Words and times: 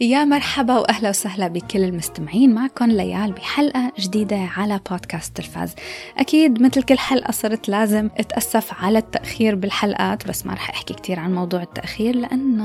يا 0.00 0.24
مرحبا 0.24 0.78
وأهلا 0.78 1.08
وسهلا 1.08 1.48
بكل 1.48 1.84
المستمعين 1.84 2.54
معكم 2.54 2.84
ليال 2.84 3.32
بحلقة 3.32 3.92
جديدة 3.98 4.36
على 4.36 4.80
بودكاست 4.90 5.36
تلفاز. 5.36 5.74
أكيد 6.18 6.62
مثل 6.62 6.82
كل 6.82 6.98
حلقة 6.98 7.30
صرت 7.30 7.68
لازم 7.68 8.10
أتأسف 8.18 8.84
على 8.84 8.98
التأخير 8.98 9.54
بالحلقات 9.54 10.28
بس 10.28 10.46
ما 10.46 10.54
رح 10.54 10.70
أحكي 10.70 10.94
كثير 10.94 11.20
عن 11.20 11.34
موضوع 11.34 11.62
التأخير 11.62 12.16
لأنه 12.16 12.55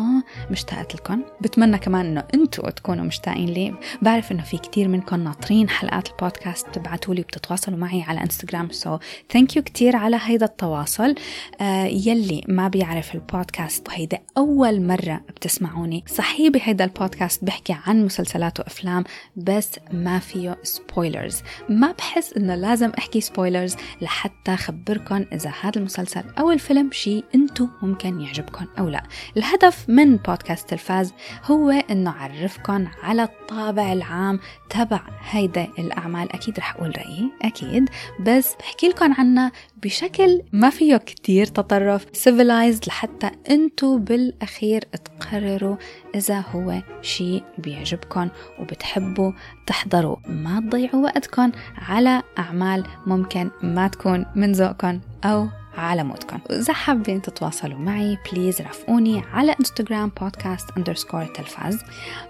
مشتاقت 0.52 0.96
لكم. 0.96 1.22
بتمنى 1.42 1.78
كمان 1.78 2.06
إنه 2.06 2.24
أنتم 2.34 2.70
تكونوا 2.70 3.06
مشتاقين 3.06 3.50
لي. 3.50 3.76
بعرف 4.02 4.32
إنه 4.32 4.44
في 4.44 4.58
كثير 4.58 4.88
منكم 4.88 5.24
ناطرين 5.24 5.70
حلقات 5.70 6.10
البودكاست 6.10 6.70
بتبعتوا 6.70 7.16
لي 7.16 7.22
وبتتواصلوا 7.22 7.78
معي 7.78 8.02
على 8.02 8.22
انستغرام 8.22 8.72
so 8.72 8.98
thank 9.30 9.56
you 9.56 9.64
كثير 9.64 9.96
على 9.96 10.20
هيدا 10.22 10.46
التواصل. 10.46 11.16
آه 11.62 11.86
يلي 11.86 12.44
ما 12.48 12.68
بيعرف 12.68 13.16
البودكاست 13.16 13.88
وهيدا 13.88 14.20
أول 14.38 14.82
مرة 14.82 15.22
بتسمعوني. 15.30 16.04
صحيح 16.08 16.52
بهيدا 16.52 16.84
البودكاست 16.84 17.44
بحكي 17.44 17.76
عن 17.86 18.06
مسلسلات 18.06 18.60
وأفلام 18.60 19.04
بس 19.36 19.70
ما 19.92 20.20
فيه 20.20 20.58
spoilers 20.64 21.42
ما 21.70 21.92
بحس 21.92 22.34
إنه 22.34 22.56
لازم 22.56 22.92
أحكي 22.98 23.22
spoilers 23.22 23.76
لحتى 24.02 24.56
خبركم 24.58 25.26
إذا 25.34 25.54
هذا 25.62 25.78
المسلسل 25.78 26.24
أو 26.40 26.52
الفيلم 26.52 26.92
شيء 26.92 27.24
أنتم 27.36 27.70
ممكن 27.82 28.22
يعجبكم 28.22 28.66
أو 28.80 28.90
لا. 28.90 29.04
الهدف 29.38 29.90
من 29.90 30.16
بودكاست 30.18 30.41
تلفاز 30.42 31.14
هو 31.46 31.70
إنه 31.70 32.10
اعرفكم 32.10 32.88
على 33.04 33.24
الطابع 33.24 33.94
العام 33.94 34.40
تبع 34.70 35.02
هيدا 35.30 35.68
الأعمال. 35.80 36.34
أكيد 36.34 36.60
رح 36.60 36.76
أقول 36.76 36.98
رأيي 36.98 37.32
أكيد. 37.42 37.90
بس 38.20 38.56
بحكي 38.60 38.88
لكم 38.88 39.14
عنها 39.14 39.52
بشكل 39.84 40.42
ما 40.52 40.70
فيه 40.70 40.98
كتير 40.98 41.46
تطرف 41.46 42.06
civilized 42.06 42.88
لحتى 42.88 43.32
إنتو 43.50 43.98
بالأخير 43.98 44.82
تقرروا 44.82 45.76
إذا 46.16 46.40
هو 46.40 46.82
شيء 47.02 47.44
بيعجبكم 47.58 48.30
وبتحبوا 48.60 49.32
تحضروا. 49.68 50.18
ما 50.28 50.60
تضيعوا 50.60 51.04
وقتكم 51.04 51.52
على 51.78 52.22
أعمال 52.40 52.84
ممكن 53.06 53.52
ما 53.62 53.88
تكون 53.88 54.26
من 54.36 54.52
ذوقكم 54.52 55.00
أو 55.24 55.48
على 55.78 56.04
مودكم. 56.04 56.40
وإذا 56.50 56.74
حابين 56.74 57.22
تتواصلوا 57.22 57.80
معي 57.80 58.18
please 58.32 58.62
رافقوني 58.62 59.24
على 59.34 59.56
انستغرام 59.60 60.12
بودكاست 60.22 60.70
underscore 60.78 61.26
تلفاز. 61.26 61.80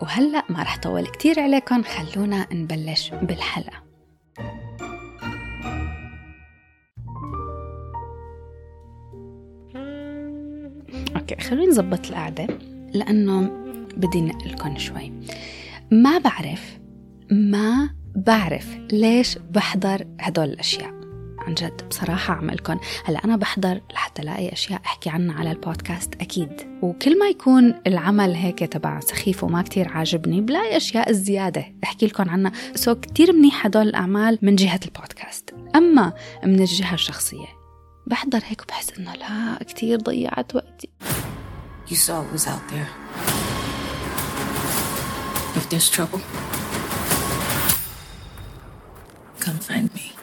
وهلأ 0.02 0.44
ما 0.50 0.64
رح 0.64 0.78
طول 0.78 1.08
كتير 1.08 1.40
عليكم 1.40 1.84
خلونا 1.84 2.48
نبلش 2.54 3.12
بالحلقة. 3.22 3.82
okay 11.16 11.36
خلونا 11.42 11.66
نظبط 11.66 12.08
القعدة 12.08 12.48
لأنه 12.94 13.42
بدي 13.98 14.22
نق 14.22 14.44
لكم 14.44 14.78
شوي. 14.78 15.14
ما 15.92 16.18
بعرف 16.18 16.80
ما 17.32 17.90
بعرف 18.16 18.78
ليش 18.92 19.38
بحضر 19.38 20.08
هدول 20.20 20.46
الأشياء. 20.46 21.01
عن 21.42 21.54
جد. 21.54 21.88
بصراحة 21.90 22.34
عم 22.34 22.49
قلكم 22.49 22.80
هلا 23.06 23.26
أنا 23.26 23.36
بحضر 23.36 23.82
لحتى 23.94 24.22
ألاقي 24.22 24.54
أشياء 24.54 24.82
أحكي 24.86 25.10
عنها 25.10 25.40
على 25.40 25.52
البودكاست 25.52 26.14
أكيد. 26.22 26.80
وكل 26.82 27.20
ما 27.20 27.28
يكون 27.28 27.82
العمل 27.88 28.34
هيك 28.36 28.60
تبع 28.60 29.00
سخيف 29.00 29.44
وما 29.44 29.62
كتير 29.62 29.88
عاجبني 29.88 30.42
بلاقي 30.42 30.78
أشياء 30.78 31.12
زيادة 31.12 31.66
أحكي 31.84 32.08
لكم 32.08 32.30
عنها. 32.30 32.52
so 32.76 32.96
كتير 32.96 33.34
منيح 33.34 33.66
هدول 33.66 33.88
الأعمال 33.88 34.40
من 34.42 34.56
جهة 34.56 34.80
البودكاست. 34.86 35.54
أما 35.76 36.14
من 36.46 36.60
الجهة 36.60 36.94
الشخصية 36.94 37.48
بحضر 38.08 38.40
هيك 38.46 38.62
وبحس 38.62 38.92
إنه 39.00 39.14
لا 39.14 39.64
كتير 39.64 40.00
ضيعت 40.00 40.56
وقتي. 40.56 40.90
You 41.90 41.96
saw 41.96 42.22
what 42.22 42.32
was 42.32 42.48
out 42.48 42.66
there. 42.70 42.90
If 45.60 45.66
there's 45.70 45.90
trouble, 45.90 46.22
come 49.40 49.60
find 49.70 49.94
me. 49.94 50.21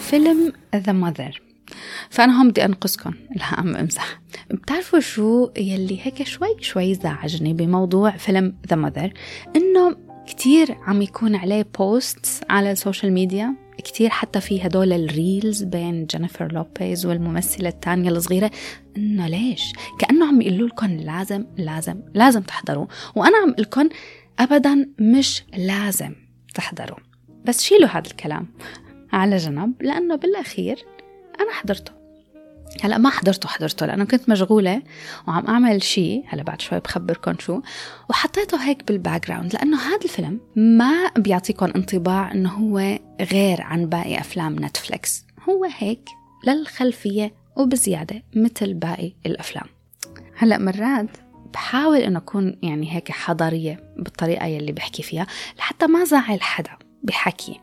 فيلم 0.00 0.52
ذا 0.76 0.92
ماذر 0.92 1.42
فأنا 2.10 2.40
هون 2.40 2.50
بدي 2.50 2.64
أنقذكم 2.64 3.14
عم 3.40 3.76
أمزح 3.76 4.20
بتعرفوا 4.50 5.00
شو 5.00 5.50
يلي 5.56 5.98
هيك 6.02 6.22
شوي 6.22 6.56
شوي 6.60 6.94
زعجني 6.94 7.52
بموضوع 7.52 8.10
فيلم 8.10 8.56
ذا 8.68 8.76
ماذر 8.76 9.12
إنه 9.56 9.96
كتير 10.26 10.76
عم 10.86 11.02
يكون 11.02 11.36
عليه 11.36 11.66
posts 11.78 12.40
على 12.50 12.72
ال 12.72 12.78
social 12.78 13.12
media 13.12 13.54
كتير 13.80 14.10
حتى 14.10 14.40
في 14.40 14.66
هدول 14.66 14.92
ال 14.92 15.04
reels 15.04 15.62
بين 15.62 16.06
جينيفر 16.06 16.52
لوبيز 16.52 17.06
والممثلة 17.06 17.68
الثانية 17.68 18.10
الصغيرة. 18.10 18.50
إنه 18.96 19.28
ليش؟ 19.28 19.72
كأنه 19.98 20.26
عم 20.28 20.40
يقولوا 20.40 20.68
لكم 20.68 20.86
لازم 20.86 21.44
لازم 21.56 22.00
لازم 22.14 22.42
تحضروا. 22.42 22.86
وأنا 23.14 23.36
عم 23.38 23.54
قلكم 23.58 23.88
أبدا 24.38 24.88
مش 24.98 25.42
لازم 25.56 26.14
تحضروا. 26.54 27.09
بس 27.44 27.62
شيلوا 27.62 27.88
هذا 27.88 28.06
الكلام 28.10 28.46
على 29.12 29.36
جنب 29.36 29.82
لأنه 29.82 30.16
بالأخير 30.16 30.84
أنا 31.40 31.52
حضرته. 31.52 31.92
هلأ 32.82 32.98
ما 32.98 33.10
حضرته 33.10 33.48
حضرته 33.48 33.86
لأنه 33.86 34.04
كنت 34.04 34.28
مشغولة 34.28 34.82
وعم 35.28 35.46
أعمل 35.46 35.82
شيء. 35.82 36.24
هلأ 36.28 36.42
بعد 36.42 36.60
شوي 36.60 36.80
بخبركم 36.80 37.34
شو. 37.38 37.60
وحطيته 38.10 38.56
هيك 38.56 38.88
بال 38.88 39.28
background 39.28 39.54
لأنه 39.54 39.78
هذا 39.78 40.04
الفيلم 40.04 40.40
ما 40.56 41.10
بيعطيكم 41.16 41.66
انطباع 41.76 42.32
إنه 42.32 42.50
هو 42.50 42.98
غير 43.32 43.62
عن 43.62 43.86
باقي 43.86 44.20
أفلام 44.20 44.64
نتفليكس 44.64 45.24
هو 45.48 45.66
هيك 45.78 46.08
للخلفية 46.46 47.34
وبزيادة 47.56 48.22
مثل 48.36 48.74
باقي 48.74 49.12
الأفلام. 49.26 49.66
هلأ 50.36 50.58
مرات 50.58 51.16
بحاول 51.52 51.98
إنه 51.98 52.18
أكون 52.18 52.56
يعني 52.62 52.94
هيك 52.94 53.10
حضارية 53.12 53.94
بالطريقة 53.96 54.46
يلي 54.46 54.72
بحكي 54.72 55.02
فيها 55.02 55.26
لحتى 55.58 55.86
ما 55.86 56.04
زعل 56.04 56.42
حدا. 56.42 56.89
بحكي. 57.02 57.60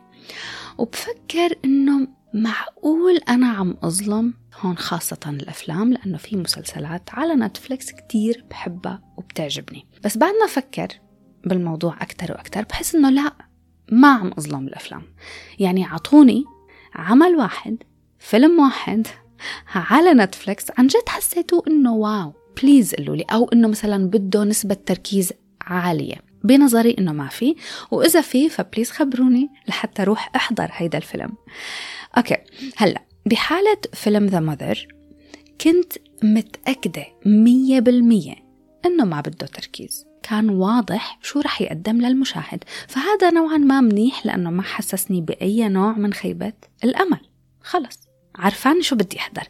وبفكر 0.78 1.58
إنه 1.64 2.08
معقول 2.34 3.16
أنا 3.28 3.48
عم 3.48 3.76
أظلم 3.82 4.34
هون 4.60 4.76
خاصة 4.78 5.20
الأفلام 5.26 5.92
لأنه 5.92 6.18
في 6.18 6.36
مسلسلات 6.36 7.02
على 7.12 7.34
نتفليكس 7.34 7.90
كتير 7.92 8.44
بحبها 8.50 9.02
وبتعجبني. 9.16 9.86
بس 10.04 10.18
بعد 10.18 10.32
ما 10.40 10.44
أفكر 10.44 10.88
بالموضوع 11.44 11.96
أكتر 12.02 12.32
وأكتر 12.32 12.62
بحس 12.62 12.94
إنه 12.94 13.10
لا 13.10 13.32
ما 13.92 14.08
عم 14.08 14.32
أظلم 14.38 14.68
الأفلام. 14.68 15.02
يعني 15.58 15.84
عطوني 15.84 16.44
عمل 16.94 17.36
واحد 17.36 17.76
فيلم 18.18 18.60
واحد 18.60 19.06
على 19.90 20.14
نتفليكس 20.14 20.64
عن 20.78 20.86
جد 20.86 21.08
حسيتوا 21.08 21.62
إنه 21.68 21.94
واو 21.94 22.32
please 22.62 22.94
قولوا 22.94 23.16
لي 23.16 23.24
أو 23.32 23.48
إنه 23.52 23.68
مثلا 23.68 24.06
بده 24.10 24.44
نسبة 24.44 24.74
تركيز 24.74 25.32
عالية. 25.60 26.27
بنظري 26.44 26.96
إنه 26.98 27.12
ما 27.12 27.28
في 27.28 27.56
وإذا 27.90 28.20
في 28.20 28.48
ف 28.48 28.54
please 28.54 28.90
خبروني 28.90 29.48
لحتى 29.68 30.02
أروح 30.02 30.30
أحضر 30.36 30.68
هيدا 30.72 30.98
الفيلم. 30.98 31.32
okay 32.16 32.36
هلأ 32.76 33.02
بحالة 33.26 33.78
فيلم 33.94 34.26
The 34.26 34.40
Mother 34.40 34.86
كنت 35.60 35.92
متأكدة 36.22 37.06
مية 37.26 37.80
بالمية 37.80 38.34
إنه 38.86 39.04
ما 39.04 39.20
بده 39.20 39.46
تركيز. 39.46 40.04
كان 40.22 40.50
واضح 40.50 41.18
شو 41.22 41.40
رح 41.40 41.60
يقدم 41.60 42.00
للمشاهد. 42.00 42.64
فهذا 42.88 43.30
نوعا 43.30 43.56
ما 43.56 43.80
منيح 43.80 44.26
لأنه 44.26 44.50
ما 44.50 44.62
حسسني 44.62 45.20
بأي 45.20 45.68
نوع 45.68 45.92
من 45.92 46.12
خيبة 46.12 46.52
الأمل. 46.84 47.20
خلص 47.62 47.98
عرفان 48.36 48.82
شو 48.82 48.96
بدي 48.96 49.18
أحضر. 49.18 49.42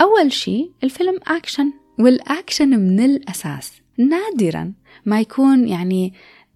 أول 0.00 0.32
شي 0.32 0.70
الفيلم 0.84 1.18
action 1.26 1.72
وال 1.98 2.16
action 2.16 2.68
من 2.68 3.00
الأساس. 3.00 3.72
نادرا 3.98 4.72
ما 5.06 5.20
يكون 5.20 5.68
يعني 5.68 6.12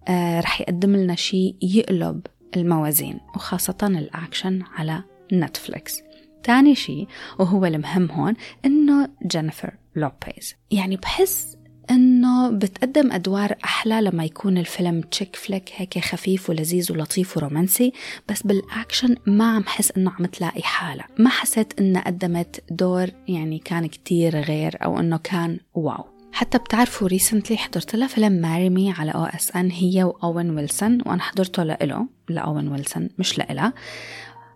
آه 0.07 0.39
رح 0.39 0.61
يقدم 0.61 0.95
لنا 0.95 1.15
شيء 1.15 1.55
يقلب 1.61 2.21
الموازين 2.55 3.19
وخاصة 3.35 3.77
الأكشن 3.83 4.63
على 4.75 5.03
نتفليكس. 5.33 6.01
تاني 6.43 6.75
شيء 6.75 7.07
وهو 7.39 7.65
المهم 7.65 8.11
هون 8.11 8.33
إنه 8.65 9.09
جينيفر 9.27 9.73
لوبيز. 9.95 10.55
يعني 10.71 10.97
بحس 10.97 11.57
إنه 11.91 12.49
بتقدم 12.49 13.11
أدوار 13.11 13.55
أحلى 13.65 14.01
لما 14.01 14.25
يكون 14.25 14.57
الفيلم 14.57 15.01
chick 15.01 15.35
flick 15.35 15.69
هيك 15.75 15.99
خفيف 15.99 16.49
ولذيذ 16.49 16.91
ولطيف 16.91 17.37
ورومانسي 17.37 17.93
بس 18.29 18.43
بالأكشن 18.43 19.15
ما 19.27 19.55
عم 19.55 19.63
حس 19.63 19.91
إنه 19.97 20.11
عم 20.19 20.25
تلاقي 20.25 20.61
حالها 20.61 21.07
ما 21.19 21.29
حسيت 21.29 21.79
انها 21.79 22.01
قدمت 22.01 22.63
دور 22.71 23.07
يعني 23.27 23.59
كان 23.59 23.85
كتير 23.85 24.39
غير 24.39 24.77
أو 24.83 24.99
إنه 24.99 25.17
كان 25.17 25.59
واو. 25.73 26.14
حتى 26.35 26.57
بتعرفوا 26.57 27.07
recently 27.07 27.57
حضرت 27.57 27.95
لها 27.95 28.07
فيلم 28.07 28.31
Marry 28.31 28.75
Me 28.75 28.93
على 28.97 29.11
OSN 29.11 29.71
هي 29.71 30.03
وأوين 30.03 30.49
ويلسون 30.49 30.97
وأنا 31.05 31.21
حضرته 31.21 31.63
لإله 31.63 32.07
لأوين 32.29 32.67
ويلسون 32.67 33.09
مش 33.17 33.37
لإلها. 33.37 33.73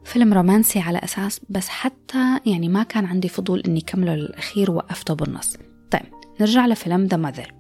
فيلم 0.06 0.34
رومانسي 0.34 0.80
على 0.80 0.98
أساس 0.98 1.42
بس 1.50 1.70
حتى 1.70 2.40
يعني 2.46 2.70
ما 2.70 2.84
كان 2.84 3.06
عندي 3.06 3.30
فضول 3.30 3.60
إني 3.60 3.82
كمله 3.82 4.16
للأخير 4.16 4.72
وقفته 4.72 5.14
بالنص. 5.14 5.58
طيب 5.92 6.02
نرجع 6.40 6.66
لفيلم 6.66 7.06
The 7.06 7.18
Mother 7.18 7.54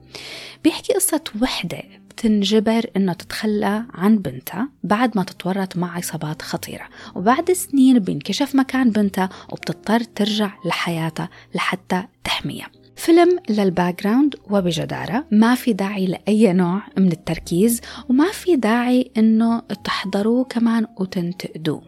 بيحكي 0.63 0.94
قصة 0.94 1.24
وحدة 1.42 1.83
بتنجبر 2.10 2.86
إنه 2.95 3.13
تتخلى 3.13 3.86
عن 3.94 4.18
بنتها 4.18 4.69
بعد 4.83 5.18
ما 5.18 5.24
تتورط 5.24 5.77
مع 5.77 5.98
عصابات 5.98 6.42
خطيرة. 6.42 6.88
وبعد 7.16 7.51
سنين 7.51 8.00
بينكشف 8.00 8.56
مكان 8.56 8.89
بنتها 8.89 9.30
وبتضطر 9.51 10.00
ترجع 10.00 10.51
لحياتها 10.66 11.30
لحتى 11.56 12.04
تحميها. 12.24 12.78
فيلم 12.99 13.39
لل 13.50 14.03
background 14.03 14.35
وبجدارة. 14.49 15.25
ما 15.31 15.55
في 15.55 15.73
داعي 15.73 16.05
لأي 16.05 16.53
نوع 16.53 16.81
من 16.97 17.11
التركيز 17.11 17.81
وما 18.09 18.31
في 18.31 18.55
داعي 18.55 19.11
إنه 19.17 19.59
تحضروه 19.59 20.43
كمان 20.43 20.87
وتنتقدوه 20.97 21.81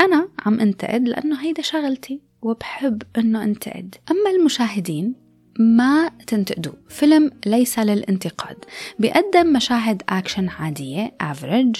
أنا 0.00 0.28
عم 0.46 0.60
انتقد 0.60 1.08
لأنه 1.08 1.42
هيدا 1.42 1.62
شغلتي 1.62 2.20
وبحب 2.42 3.02
إنه 3.18 3.44
انتقد. 3.44 3.94
أما 4.10 4.30
المشاهدين 4.30 5.14
ما 5.58 6.10
تنتقدوا. 6.26 6.72
فيلم 6.88 7.30
ليس 7.46 7.78
للانتقاد. 7.78 8.56
بيقدم 8.98 9.52
مشاهد 9.52 10.02
أكشن 10.08 10.48
عادية 10.48 11.14
افريج 11.20 11.76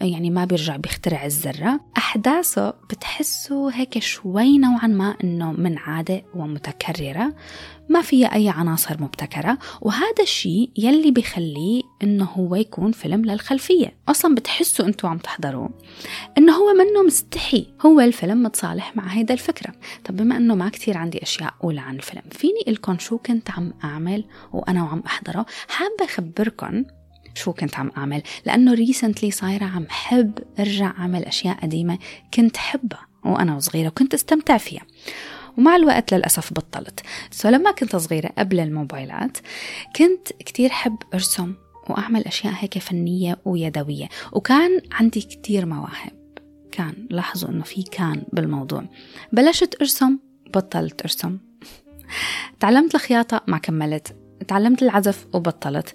يعني 0.00 0.30
ما 0.30 0.44
بيرجع 0.44 0.76
بيخترع 0.76 1.26
الذرة. 1.26 1.80
أحداثه 1.96 2.70
بتحسوا 2.70 3.70
هيك 3.74 3.98
شوي 3.98 4.58
نوعا 4.58 4.86
ما 4.86 5.16
إنه 5.24 5.52
من 5.52 5.78
عادة 5.78 6.22
ومتكررة. 6.34 7.34
ما 7.88 8.02
فيها 8.02 8.34
أي 8.34 8.48
عناصر 8.48 9.02
مبتكرة 9.02 9.58
وهذا 9.80 10.22
الشيء 10.22 10.70
يلي 10.76 11.10
بيخليه 11.10 11.82
إنه 12.02 12.24
هو 12.24 12.56
يكون 12.56 12.92
فيلم 12.92 13.24
للخلفية. 13.24 13.94
أصلا 14.08 14.34
بتحسوا 14.34 14.86
أنتوا 14.86 15.10
عم 15.10 15.18
تحضروه 15.18 15.70
إنه 16.38 16.52
هو 16.52 16.72
منه 16.74 17.02
مستحي. 17.02 17.66
هو 17.86 18.00
الفيلم 18.00 18.42
متصالح 18.42 18.96
مع 18.96 19.06
هيدا 19.06 19.34
الفكرة. 19.34 19.72
طب 20.04 20.16
بما 20.16 20.36
إنه 20.36 20.54
ما 20.54 20.68
كتير 20.68 20.96
عندي 20.96 21.22
أشياء 21.22 21.54
أقول 21.58 21.78
عن 21.78 21.96
الفيلم 21.96 22.22
فيني 22.30 22.64
قلكم 22.66 22.98
شو 22.98 23.18
كنت 23.18 23.50
عم 23.50 23.72
أعمل 23.84 24.24
وأنا 24.52 24.82
وعم 24.82 25.02
أحضره؟ 25.06 25.46
حابة 25.68 26.04
أخبركم 26.04 26.84
شو 27.34 27.52
كنت 27.52 27.78
عم 27.78 27.90
أعمل 27.96 28.22
لأنه 28.46 28.74
recently 28.74 29.30
صايرة 29.30 29.64
عم 29.64 29.86
حب 29.88 30.38
أرجع 30.58 30.86
أعمل 30.98 31.24
أشياء 31.24 31.56
قديمة 31.62 31.98
كنت 32.34 32.56
حبها 32.56 33.06
وأنا 33.24 33.56
وصغيرة 33.56 33.88
وكنت 33.88 34.14
أستمتع 34.14 34.56
فيها. 34.56 34.82
ومع 35.58 35.76
الوقت 35.76 36.14
للأسف 36.14 36.52
بطلت. 36.52 37.00
so 37.30 37.48
لما 37.48 37.70
كنت 37.70 37.96
صغيرة 37.96 38.30
قبل 38.38 38.60
الموبايلات 38.60 39.38
كنت 39.96 40.28
كتير 40.38 40.70
حب 40.70 40.96
أرسم 41.14 41.54
وأعمل 41.90 42.24
أشياء 42.24 42.54
هيك 42.58 42.78
فنية 42.78 43.40
ويدوية. 43.44 44.08
وكان 44.32 44.80
عندي 44.92 45.20
كتير 45.20 45.66
مواهب. 45.66 46.12
كان 46.72 47.06
لاحظوا 47.10 47.48
أنه 47.48 47.62
في 47.62 47.82
كان 47.82 48.22
بالموضوع. 48.32 48.84
بلشت 49.32 49.74
أرسم 49.80 50.18
بطلت 50.54 51.02
أرسم. 51.02 51.38
تعلمت 52.60 52.94
الخياطة 52.94 53.40
ما 53.46 53.58
كملت. 53.58 54.16
تعلمت 54.48 54.82
العزف 54.82 55.26
وبطلت. 55.32 55.94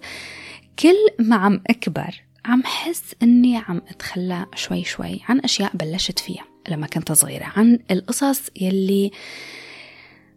كل 0.79 0.95
ما 1.19 1.35
عم 1.35 1.61
أكبر 1.69 2.21
عم 2.45 2.63
حس 2.63 3.15
أني 3.23 3.57
عم 3.57 3.81
أتخلى 3.87 4.45
شوي 4.55 4.83
شوي 4.83 5.19
عن 5.29 5.39
أشياء 5.39 5.71
بلشت 5.75 6.19
فيها. 6.19 6.56
لما 6.69 6.87
كنت 6.87 7.11
صغيرة 7.11 7.45
عن 7.55 7.79
القصص 7.91 8.41
يلي 8.61 9.11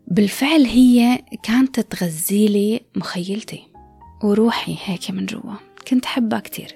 بالفعل 0.07 0.65
هي 0.65 1.23
كانت 1.43 1.81
تغذيلي 1.81 2.81
مخيلتي 2.97 3.63
وروحي 4.23 4.77
هيك 4.85 5.11
من 5.11 5.27
جوا. 5.27 5.55
كنت 5.89 6.07
حبها 6.07 6.41
كتير. 6.41 6.75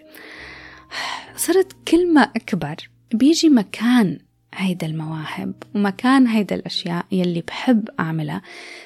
صرت 1.37 1.73
كل 1.89 2.15
ما 2.15 2.21
أكبر. 2.21 2.77
بيجي 3.15 3.49
مكان 3.49 4.19
هيدا 4.55 4.87
المواهب 4.87 5.55
ومكان 5.75 6.27
هيدا 6.27 6.57
الأشياء 6.57 7.07
يلي 7.13 7.41
بحب 7.41 7.89
أعملها 8.01 8.43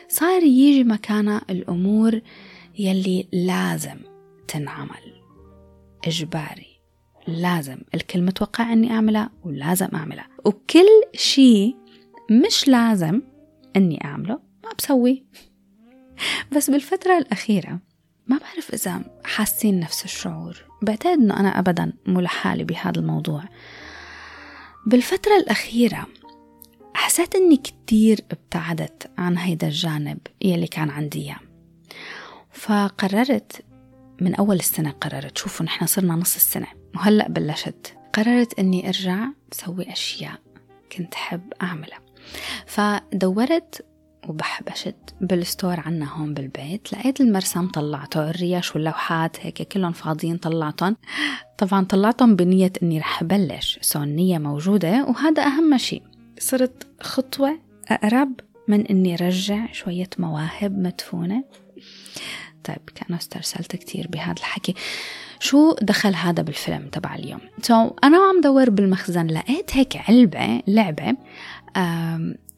صار 0.08 0.42
يجي 0.42 0.84
مكانها 0.84 1.42
الأمور 1.50 2.20
يلي 2.78 3.28
لازم 3.32 3.96
تنعمل. 4.48 5.22
إجباري. 6.04 6.66
لازم. 7.26 7.78
الكل 7.94 8.22
متوقع 8.22 8.72
إني 8.72 8.90
أعملها 8.90 9.30
ولازم 9.44 9.88
أعملها. 9.94 10.28
وكل 10.48 11.02
شيء 11.14 11.76
مش 12.30 12.68
لازم 12.68 13.22
إني 13.76 14.04
أعمله 14.04 14.40
ما 14.64 14.70
بسويه 14.78 15.24
بس 16.56 16.70
بالفترة 16.70 17.18
الأخيرة 17.18 17.78
ما 18.26 18.38
بعرف 18.38 18.74
إذا 18.74 19.02
حاسين 19.24 19.80
نفس 19.80 20.04
الشعور. 20.04 20.64
بعتقد 20.82 21.18
إنه 21.18 21.40
أنا 21.40 21.58
أبدا 21.58 21.92
مو 22.06 22.20
لحالي 22.20 22.64
بهذا 22.64 23.00
الموضوع. 23.00 23.44
بالفترة 24.86 25.36
الأخيرة 25.36 26.06
حسيت 26.94 27.34
إني 27.34 27.56
كتير 27.56 28.20
ابتعدت 28.30 29.10
عن 29.18 29.38
هيدا 29.38 29.66
الجانب 29.66 30.18
يلي 30.42 30.66
كان 30.66 30.90
عندي 30.90 31.18
إياه. 31.18 31.40
فقررت 32.50 33.64
من 34.20 34.34
أول 34.34 34.56
السنة 34.56 34.90
قررت 34.90 35.38
شوفوا 35.38 35.66
نحن 35.66 35.86
صرنا 35.86 36.14
نص 36.14 36.34
السنة 36.34 36.66
وهلأ 36.94 37.28
بلشت 37.28 37.97
قررت 38.18 38.58
أني 38.58 38.88
أرجع 38.88 39.28
سوي 39.52 39.92
أشياء 39.92 40.40
كنت 40.92 41.14
حب 41.14 41.52
أعملها. 41.62 41.98
فدورت 42.66 43.86
وبحبشت 44.28 44.96
بال 45.20 45.38
store 45.38 45.80
عنا 45.80 46.12
هون 46.12 46.34
بالبيت 46.34 46.92
لقيت 46.92 47.20
المرسم 47.20 47.68
طلعته 47.68 48.30
الريش 48.30 48.74
واللوحات 48.74 49.36
هيك 49.40 49.62
كلهم 49.62 49.92
فاضيين 49.92 50.36
طلعتهم. 50.36 50.96
طبعا 51.58 51.84
طلعتهم 51.84 52.36
بنية 52.36 52.72
إني 52.82 52.98
رح 52.98 53.22
أبلش 53.22 53.78
so 53.82 54.02
النية 54.02 54.38
موجودة 54.38 55.04
وهذا 55.04 55.42
أهم 55.42 55.78
شيء. 55.78 56.02
صرت 56.38 56.86
خطوة 57.00 57.58
أقرب 57.88 58.40
من 58.68 58.86
إني 58.86 59.14
رجع 59.14 59.72
شوية 59.72 60.10
مواهب 60.18 60.78
مدفونة. 60.78 61.44
طيب 62.64 62.90
كأنه 62.94 63.18
استرسلت 63.18 63.76
كتير 63.76 64.06
بهذا 64.10 64.32
الحكي. 64.32 64.74
شو 65.40 65.74
دخل 65.82 66.14
هذا 66.14 66.42
بالفيلم 66.42 66.88
تبع 66.92 67.14
اليوم؟ 67.14 67.40
so 67.62 67.88
so, 67.88 67.92
أنا 68.04 68.18
وعم 68.18 68.40
دور 68.40 68.70
بالمخزن 68.70 69.26
لقيت 69.26 69.76
هيك 69.76 69.96
علبة 69.96 70.62
لعبة 70.66 71.16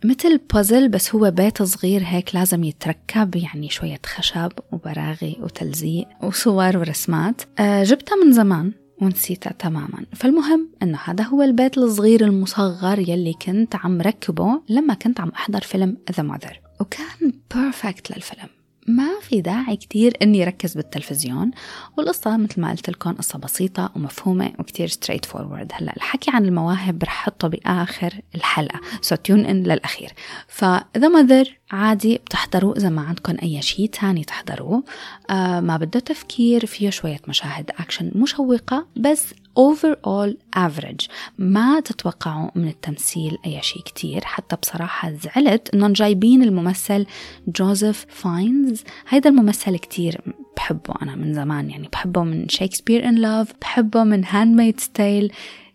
مثل 0.05 0.41
بازل 0.55 0.89
بس 0.89 1.15
هو 1.15 1.31
بيت 1.31 1.63
صغير 1.63 2.03
هيك 2.05 2.35
لازم 2.35 2.65
يتركب 2.65 3.37
يعني 3.37 3.69
شوية 3.69 4.01
خشب 4.07 4.53
وبراغي 4.73 5.37
وتلزيق 5.41 6.09
وصور 6.23 6.77
ورسمات. 6.77 7.43
أه 7.59 7.83
جبتها 7.83 8.17
من 8.25 8.33
زمان 8.33 8.73
ونسيتها 9.03 9.53
تماما. 9.53 10.07
فالمهم 10.13 10.69
إنه 10.83 10.99
هذا 11.05 11.25
هو 11.25 11.43
البيت 11.43 11.79
الصغير 11.79 12.25
المصغر 12.25 12.99
يلي 12.99 13.35
كنت 13.47 13.77
عم 13.77 14.01
ركبه 14.01 14.61
لما 14.69 14.95
كنت 14.95 15.21
عم 15.21 15.29
أحضر 15.29 15.61
فيلم 15.61 15.97
The 16.17 16.23
Mother 16.23 16.61
وكان 16.81 17.33
perfect 17.55 18.11
للفيلم. 18.11 18.49
ما 18.87 19.21
في 19.21 19.41
داعي 19.41 19.77
كتير 19.77 20.17
إني 20.23 20.45
ركز 20.45 20.75
بالتلفزيون 20.75 21.51
والقصة 21.97 22.37
مثل 22.37 22.61
ما 22.61 22.71
قلت 22.71 22.91
لكم 22.91 23.13
قصة 23.13 23.39
بسيطة 23.39 23.91
ومفهومة 23.97 24.53
وكتير 24.59 24.87
straightforward 24.87 25.73
هلأ 25.75 25.97
الحكي 25.97 26.31
عن 26.31 26.45
المواهب 26.45 27.03
رح 27.03 27.25
حطه 27.25 27.49
بآخر 27.49 28.21
الحلقة 28.35 28.81
so 29.01 29.15
tune 29.15 29.45
in 29.45 29.63
للأخير. 29.63 30.13
ف 30.49 30.64
The 30.64 31.09
Mother 31.09 31.59
عادي 31.71 32.15
بتحضروا 32.15 32.77
إذا 32.77 32.89
ما 32.89 33.03
عندكم 33.03 33.37
أي 33.43 33.63
شيء 33.63 33.89
تاني 33.89 34.25
تحضروه 34.25 34.85
آه 35.31 35.61
ما 35.61 35.77
بده 35.77 36.01
تفكير 36.01 36.67
فيه 36.67 36.91
شوية 36.91 37.21
مشاهد 37.29 37.71
اكشن 37.79 38.11
مشوقة 38.15 38.87
بس 38.97 39.35
overall 39.59 40.35
average. 40.57 41.09
ما 41.39 41.81
تتوقعوا 41.81 42.51
من 42.55 42.69
التمثيل 42.69 43.39
أي 43.47 43.63
شيء 43.63 43.83
كتير. 43.83 44.25
حتى 44.25 44.57
بصراحة 44.57 45.13
زعلت 45.13 45.75
إنهم 45.75 45.93
جايبين 45.93 46.43
الممثل 46.43 47.07
جوزيف 47.49 48.07
فاينز 48.09 48.85
هيدا 49.09 49.31
الممثل 49.31 49.77
كتير 49.77 50.21
بحبه 50.57 50.95
أنا 51.03 51.17
من 51.17 51.35
زمان 51.35 51.71
يعني 51.71 51.89
بحبه 51.89 52.25
من 52.25 52.49
Shakespeare 52.49 53.09
in 53.09 53.15
Love 53.15 53.53
بحبه 53.61 54.05
من 54.05 54.25
Handmaid's 54.25 54.81
Tale 54.81 55.33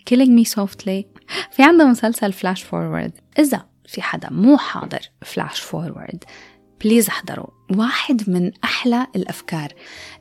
Killing 0.10 0.40
Me 0.40 0.46
Softly. 0.46 1.06
في 1.52 1.64
عنده 1.64 1.86
مسلسل 1.86 2.34
FlashForward 2.34 3.12
إذا 3.40 3.66
في 3.86 4.02
حدا 4.02 4.30
مو 4.32 4.58
حاضر 4.58 5.00
FlashForward 5.22 6.24
please 6.84 7.08
احضروا. 7.08 7.48
واحد 7.78 8.30
من 8.30 8.52
أحلى 8.64 9.08
الأفكار. 9.16 9.74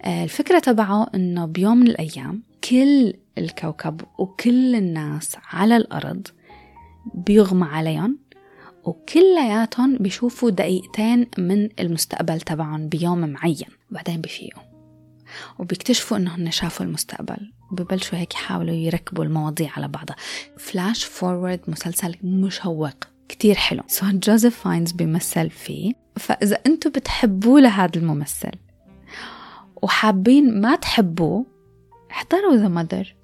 آه، 0.03 0.25
الفكرة 0.25 0.59
تبعه 0.59 1.07
إنه 1.15 1.47
بيوم 1.47 1.77
من 1.77 1.87
الأيام 1.87 2.43
كل 2.71 3.15
الكوكب 3.39 4.01
وكل 4.19 4.75
الناس 4.75 5.37
على 5.53 5.77
الأرض 5.77 6.27
بيغمى 7.15 7.67
عليهم 7.67 8.19
وكلياتهم 8.85 9.97
بيشوفوا 9.97 10.51
دقيقتين 10.51 11.27
من 11.39 11.69
المستقبل 11.81 12.41
تبعهم 12.41 12.89
بيوم 12.89 13.19
معين 13.19 13.69
بعدين 13.91 14.21
بفيقوا 14.21 14.63
وبيكتشفوا 15.59 16.17
إنهم 16.17 16.51
شافوا 16.51 16.87
المستقبل 16.87 17.53
وببلشوا 17.73 18.19
هيك 18.19 18.35
يحاولوا 18.35 18.75
يركبوا 18.75 19.25
المواضيع 19.25 19.71
على 19.77 19.89
بعضها. 19.89 20.17
FlashForward 20.59 21.61
مسلسل 21.69 22.15
مشوق 22.23 22.95
كتير 23.29 23.55
حلو. 23.55 23.83
so 23.87 24.07
جوزيف 24.13 24.61
فاينز 24.61 24.93
بيمثل 24.93 25.51
فيه. 25.51 25.93
فإذا 26.17 26.59
أنتم 26.67 26.91
بتحبوه 26.91 27.61
لهذا 27.61 27.97
الممثل 27.97 28.51
وحابين 29.83 30.61
ما 30.61 30.77
تحبوه 30.77 31.54
احضروا 32.15 32.57
The 32.57 32.69
Mother 32.69 33.15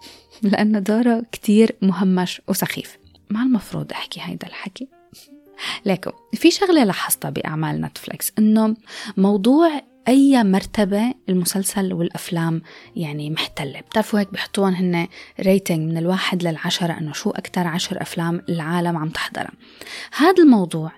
لأنه 0.42 0.78
دوره 0.78 1.26
كتير 1.32 1.76
مهمش 1.82 2.42
وسخيف. 2.48 2.98
ما 3.30 3.42
المفروض 3.42 3.92
أحكي 3.92 4.20
هيدا 4.22 4.46
الحكي؟ 4.46 4.88
لكن 5.84 6.10
في 6.34 6.50
شغلة 6.50 6.84
لاحظتها 6.84 7.30
بأعمال 7.30 7.80
نتفليكس 7.80 8.32
إنه 8.38 8.76
موضوع 9.16 9.82
أي 10.08 10.44
مرتبة 10.44 11.14
المسلسل 11.28 11.92
والأفلام 11.92 12.62
يعني 12.96 13.30
محتلة. 13.30 13.80
بتعرفوا 13.80 14.20
هيك 14.20 14.32
بحطوهم 14.32 14.74
هن 14.74 15.08
rating 15.40 15.90
من 15.90 15.96
الواحد 15.96 16.42
للعشرة 16.42 16.98
إنه 16.98 17.12
شو 17.12 17.30
أكتر 17.30 17.66
عشر 17.66 18.02
أفلام 18.02 18.42
العالم 18.48 18.96
عم 18.96 19.08
تحضرها. 19.08 19.52
هذا 20.16 20.42
الموضوع 20.42 20.92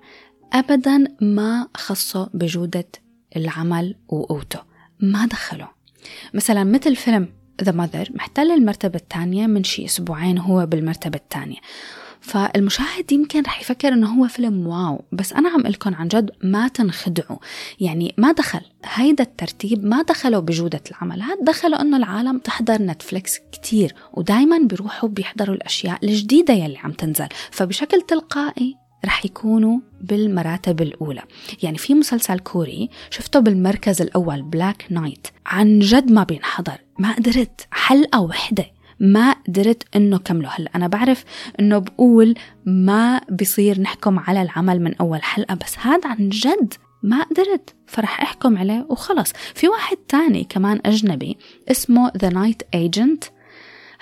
أبدا 0.53 1.05
ما 1.21 1.69
خصه 1.77 2.31
بجودة 2.35 2.89
العمل 3.37 3.97
وقوته. 4.09 4.61
ما 5.01 5.27
دخله. 5.27 5.69
مثلا 6.35 6.65
مثل 6.65 6.97
فيلم 6.97 7.29
The 7.63 7.73
Mother 7.73 8.09
محتل 8.15 8.51
المرتبة 8.51 8.97
الثانية 8.97 9.47
من 9.47 9.65
شي 9.65 9.85
أسبوعين 9.85 10.39
هو 10.39 10.67
بالمرتبة 10.67 11.17
الثانية. 11.17 11.59
فالمشاهد 12.21 13.13
يمكن 13.13 13.43
رح 13.43 13.61
يفكر 13.61 13.89
إنه 13.89 14.09
هو 14.09 14.29
فيلم 14.29 14.67
واو 14.67 15.05
بس 15.13 15.33
أنا 15.33 15.49
عم 15.49 15.61
قلكم 15.61 15.95
عن 15.95 16.09
جد 16.09 16.31
ما 16.43 16.69
تنخدعوا. 16.69 17.39
يعني 17.81 18.15
ما 18.19 18.33
دخل 18.33 18.61
هيدا 18.85 19.25
الترتيب 19.25 19.85
ما 19.85 20.03
دخلوا 20.03 20.41
بجودة 20.41 20.81
العمل 20.91 21.23
هاد 21.23 21.39
دخلوا 21.45 21.81
إنه 21.81 21.97
العالم 21.97 22.39
تحضر 22.39 22.83
نتفليكس 22.83 23.39
كتير 23.53 23.95
ودايما 24.15 24.59
بيروحوا 24.59 25.09
بيحضروا 25.09 25.55
الأشياء 25.55 25.99
الجديدة 26.05 26.55
يلي 26.55 26.79
عم 26.79 26.93
تنزل. 26.93 27.29
فبشكل 27.51 28.03
تلقائي 28.03 28.77
رح 29.05 29.25
يكونوا 29.25 29.79
بالمراتب 30.01 30.83
الأولى. 30.83 31.23
يعني 31.63 31.79
في 31.79 31.95
مسلسل 31.95 32.39
كوري 32.39 32.91
شفته 33.11 33.41
بالمركز 33.41 34.03
الأول 34.03 34.43
Black 34.43 34.87
Knight 34.91 35.27
عن 35.47 35.79
جد 35.79 36.11
ما 36.11 36.25
بينحضر. 36.25 36.79
ما 36.99 37.13
قدرت 37.13 37.67
حلقة 37.71 38.21
وحدة 38.21 38.67
ما 39.01 39.33
قدرت 39.33 39.97
إنه 39.97 40.19
كمله 40.19 40.49
هلا 40.49 40.71
أنا 40.75 40.87
بعرف 40.87 41.25
إنه 41.61 41.79
بقول 41.79 42.35
ما 42.67 43.21
بصير 43.41 43.81
نحكم 43.81 44.19
على 44.19 44.43
العمل 44.43 44.83
من 44.83 44.95
أول 44.95 45.23
حلقة 45.23 45.55
بس 45.55 45.79
هذا 45.79 46.09
عن 46.09 46.29
جد 46.29 46.75
ما 47.03 47.23
قدرت 47.23 47.75
فرح 47.87 48.21
أحكم 48.23 48.59
عليه 48.59 48.87
وخلص. 48.89 49.33
في 49.55 49.69
واحد 49.69 49.97
تاني 49.97 50.45
كمان 50.45 50.81
أجنبي 50.87 51.37
اسمه 51.71 52.13
The 52.17 52.29
Night 52.29 52.63
Agent 52.75 53.25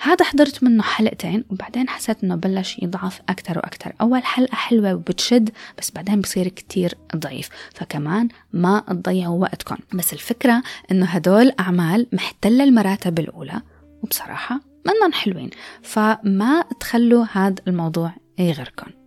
هذا 0.03 0.25
حضرت 0.25 0.63
منه 0.63 0.83
حلقتين 0.83 1.43
وبعدين 1.49 1.89
حسيت 1.89 2.23
إنه 2.23 2.35
بلش 2.35 2.79
يضعف 2.81 3.21
أكثر 3.29 3.57
وأكثر 3.57 3.93
أول 4.01 4.23
حلقة 4.23 4.55
حلوة 4.55 4.93
وبتشد 4.93 5.49
بس 5.77 5.91
بعدين 5.91 6.21
بصير 6.21 6.47
كتير 6.47 6.97
ضعيف 7.15 7.49
فكمان 7.73 8.27
ما 8.53 8.83
تضيعوا 8.87 9.41
وقتكم. 9.41 9.77
بس 9.93 10.13
الفكرة 10.13 10.63
إنه 10.91 11.05
هدول 11.05 11.51
أعمال 11.59 12.07
محتلة 12.13 12.63
المراتب 12.63 13.19
الأولى 13.19 13.61
وبصراحة 14.03 14.59
منن 14.85 15.13
حلوين 15.13 15.49
فما 15.81 16.63
تخلوا 16.79 17.25
هذا 17.31 17.55
الموضوع 17.67 18.13
يغركم. 18.39 19.00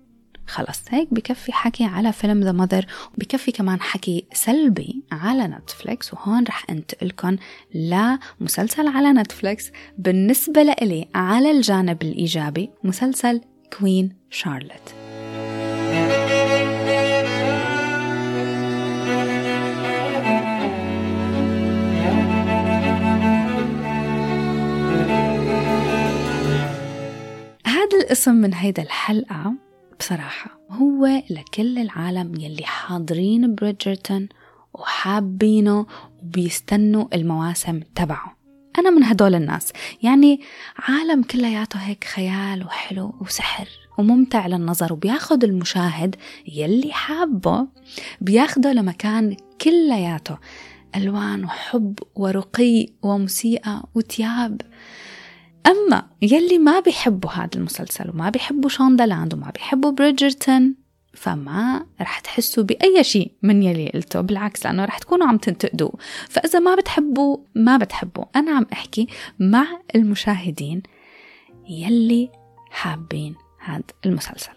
خلص 0.46 0.82
هيك 0.88 1.14
بكفي 1.14 1.52
حكي 1.52 1.84
على 1.84 2.12
فيلم 2.12 2.40
The 2.40 2.52
Mother 2.52 2.86
وبكفي 3.14 3.52
كمان 3.52 3.80
حكي 3.80 4.26
سلبي 4.32 5.02
على 5.12 5.46
نتفليكس 5.46 6.14
وهون 6.14 6.44
رح 6.44 6.64
انتقلكم 6.70 7.36
لمسلسل 7.74 8.88
على 8.88 9.12
نتفليكس 9.12 9.70
بالنسبة 9.98 10.62
لإلي 10.62 11.08
على 11.14 11.50
الجانب 11.50 12.02
الإيجابي 12.02 12.70
مسلسل 12.84 13.40
Queen 13.78 14.16
Charlotte 14.30 14.94
هذا 27.66 27.98
الاسم 28.04 28.34
من 28.34 28.54
هيدا 28.54 28.82
الحلقة. 28.82 29.54
بصراحة 30.00 30.58
هو 30.70 31.22
لكل 31.30 31.78
العالم 31.78 32.40
يلي 32.40 32.64
حاضرين 32.64 33.54
بريدجرتون 33.54 34.28
وحابينه 34.74 35.86
وبيستنوا 36.22 37.06
المواسم 37.14 37.80
تبعه. 37.94 38.36
أنا 38.78 38.90
من 38.90 39.04
هدول 39.04 39.34
الناس 39.34 39.72
يعني 40.02 40.40
عالم 40.76 41.22
كلياته 41.22 41.78
هيك 41.78 42.04
خيال 42.04 42.64
وحلو 42.64 43.14
وسحر 43.20 43.68
وممتع 43.98 44.46
للنظر 44.46 44.92
وبياخد 44.92 45.44
المشاهد 45.44 46.16
يلي 46.48 46.92
حابه 46.92 47.66
بياخده 48.20 48.72
لمكان 48.72 49.36
كلياته 49.60 50.38
ألوان 50.96 51.44
وحب 51.44 51.98
ورقي 52.14 52.86
وموسيقى 53.02 53.82
وتياب. 53.94 54.60
أما 55.66 56.06
يلي 56.22 56.58
ما 56.58 56.80
بيحبوا 56.80 57.30
هذا 57.30 57.50
المسلسل 57.54 58.10
وما 58.10 58.30
بيحبوا 58.30 58.68
شوندلاند 58.68 59.34
وما 59.34 59.50
بيحبوا 59.50 59.90
بريدجرتون 59.90 60.74
فما 61.14 61.86
رح 62.00 62.20
تحسوا 62.20 62.64
بأي 62.64 63.04
شيء 63.04 63.32
من 63.42 63.62
يلي 63.62 63.88
قلته 63.88 64.20
بالعكس 64.20 64.66
لأنه 64.66 64.84
رح 64.84 64.98
تكونوا 64.98 65.26
عم 65.26 65.36
تنتقدوا 65.36 65.90
فإذا 66.28 66.58
ما 66.58 66.74
بتحبوا 66.74 67.36
ما 67.54 67.76
بتحبوا 67.76 68.24
أنا 68.36 68.50
عم 68.52 68.66
أحكي 68.72 69.06
مع 69.38 69.66
المشاهدين 69.94 70.82
يلي 71.68 72.30
حابين 72.70 73.34
هذا 73.58 73.82
المسلسل. 74.06 74.52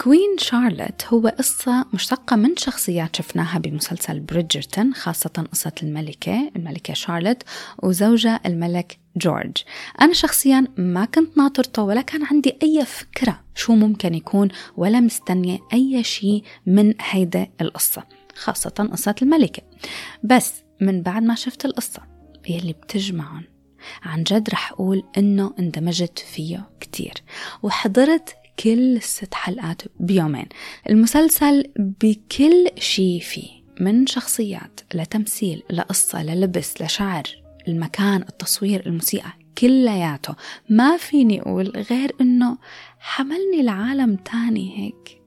Queen 0.00 0.38
Charlotte 0.38 1.04
هو 1.06 1.28
قصة 1.28 1.86
مشتقة 1.92 2.36
من 2.36 2.56
شخصيات 2.56 3.16
شفناها 3.16 3.58
بمسلسل 3.58 4.20
بريدجرتون 4.20 4.94
خاصة 4.94 5.44
قصة 5.52 5.72
الملكة 5.82 6.50
الملكة 6.56 6.94
شارلوت 6.94 7.42
وزوجها 7.82 8.40
الملك 8.46 8.99
جورج. 9.16 9.56
أنا 10.00 10.12
شخصيا 10.12 10.66
ما 10.76 11.04
كنت 11.04 11.38
ناطرته 11.38 11.82
ولا 11.82 12.00
كان 12.00 12.24
عندي 12.24 12.56
أي 12.62 12.84
فكرة 12.84 13.40
شو 13.54 13.74
ممكن 13.74 14.14
يكون 14.14 14.48
ولا 14.76 15.00
مستنية 15.00 15.58
أي 15.72 16.04
شيء 16.04 16.42
من 16.66 16.94
هيدا 17.00 17.48
القصة 17.60 18.04
خاصة 18.34 18.88
قصة 18.92 19.14
الملكة. 19.22 19.62
بس 20.22 20.52
من 20.80 21.02
بعد 21.02 21.22
ما 21.22 21.34
شفت 21.34 21.64
القصة 21.64 22.02
يلي 22.48 22.72
بتجمعهم 22.72 23.44
عن 24.02 24.22
جد 24.22 24.50
رح 24.50 24.72
أقول 24.72 25.02
إنه 25.18 25.54
اندمجت 25.58 26.18
فيه 26.18 26.70
كتير. 26.80 27.14
وحضرت 27.62 28.34
كل 28.58 28.96
الست 28.96 29.34
حلقات 29.34 29.82
بيومين. 30.00 30.46
المسلسل 30.90 31.64
بكل 31.78 32.68
شي 32.78 33.20
فيه 33.20 33.48
من 33.80 34.06
شخصيات 34.06 34.80
لتمثيل 34.94 35.62
لقصة 35.70 36.22
للبس 36.22 36.82
لشعر. 36.82 37.39
المكان 37.70 38.22
التصوير 38.22 38.86
الموسيقى 38.86 39.32
كلياته. 39.58 40.34
ما 40.68 40.96
فيني 40.96 41.40
أقول 41.40 41.68
غير 41.90 42.14
إنه 42.20 42.58
حملني 42.98 43.62
لعالم 43.62 44.16
تاني 44.16 44.78
هيك. 44.78 45.20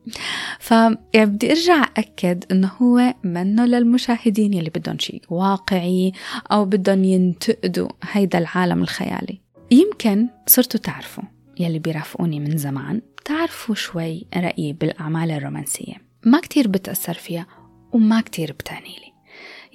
ف 0.59 0.71
يعني 0.71 1.25
بدي 1.25 1.51
أرجع 1.51 1.85
اكد 1.97 2.43
إنه 2.51 2.71
هو 2.81 3.13
منه 3.23 3.65
للمشاهدين 3.65 4.53
يلي 4.53 4.69
بدهم 4.69 4.99
شيء 4.99 5.21
واقعي 5.29 6.11
أو 6.51 6.65
بدهم 6.65 7.03
ينتقدوا 7.03 7.89
هيدا 8.11 8.37
العالم 8.37 8.81
الخيالي. 8.81 9.41
يمكن 9.71 10.27
صرتوا 10.47 10.79
تعرفوا 10.79 11.23
يلي 11.59 11.79
بيرافقوني 11.79 12.39
من 12.39 12.57
زمان. 12.57 13.01
تعرفوا 13.25 13.75
شوي 13.75 14.25
رأيي 14.35 14.73
بالأعمال 14.73 15.31
الرومانسية. 15.31 15.93
ما 16.25 16.39
كتير 16.39 16.67
بتأثر 16.67 17.13
فيها 17.13 17.47
وما 17.91 18.21
كتير 18.21 18.51
بتعني 18.51 18.89
لي 18.89 19.12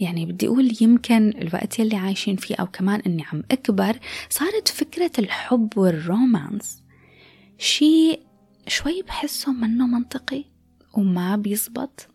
يعني 0.01 0.27
بدي 0.27 0.47
أقول 0.47 0.77
يمكن 0.81 1.29
الوقت 1.29 1.79
يلي 1.79 1.97
عايشين 1.97 2.37
فيه 2.37 2.55
أو 2.55 2.67
كمان 2.67 3.01
إني 3.01 3.25
عم 3.33 3.43
أكبر 3.51 3.99
صارت 4.31 4.69
فكرة 4.69 5.11
الحب 5.19 5.79
وال 5.79 6.02
romance 6.02 6.83
شيء 7.59 8.21
شوي 8.67 9.03
بحسه 9.03 9.53
منه 9.53 9.87
منطقي 9.87 10.45
وما 10.95 11.37
بيزبط. 11.37 12.09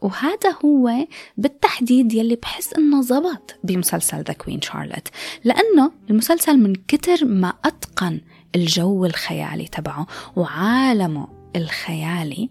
وهذا 0.00 0.56
هو 0.64 1.06
بالتحديد 1.36 2.12
يلي 2.12 2.36
بحس 2.36 2.72
إنه 2.74 3.02
زبط 3.02 3.54
بمسلسل 3.64 4.22
The 4.22 4.32
Queen 4.32 4.60
Charlotte 4.62 5.08
لأنه 5.44 5.92
المسلسل 6.10 6.58
من 6.58 6.74
كتر 6.88 7.24
ما 7.24 7.54
أتقن 7.64 8.20
الجو 8.56 9.04
الخيالي 9.04 9.68
تبعه 9.68 10.06
وعالمه 10.36 11.28
الخيالي 11.56 12.50